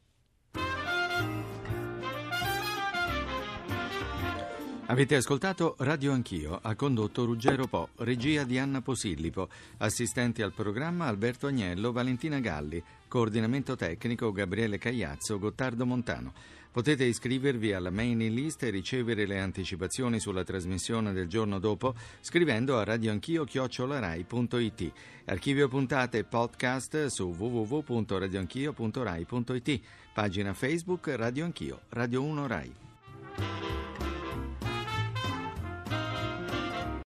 [4.90, 11.06] Avete ascoltato Radio Anch'io, ha condotto Ruggero Po, regia di Anna Posillipo, assistenti al programma
[11.06, 16.32] Alberto Agnello, Valentina Galli, coordinamento tecnico Gabriele Cagliazzo, Gottardo Montano.
[16.72, 22.76] Potete iscrivervi alla mailing list e ricevere le anticipazioni sulla trasmissione del giorno dopo scrivendo
[22.76, 24.92] a radioanchio-rai.it.
[25.26, 29.80] Archivio puntate e podcast su www.radioanchio.rai.it.
[30.12, 32.74] Pagina Facebook Radio Anch'io, Radio 1 Rai.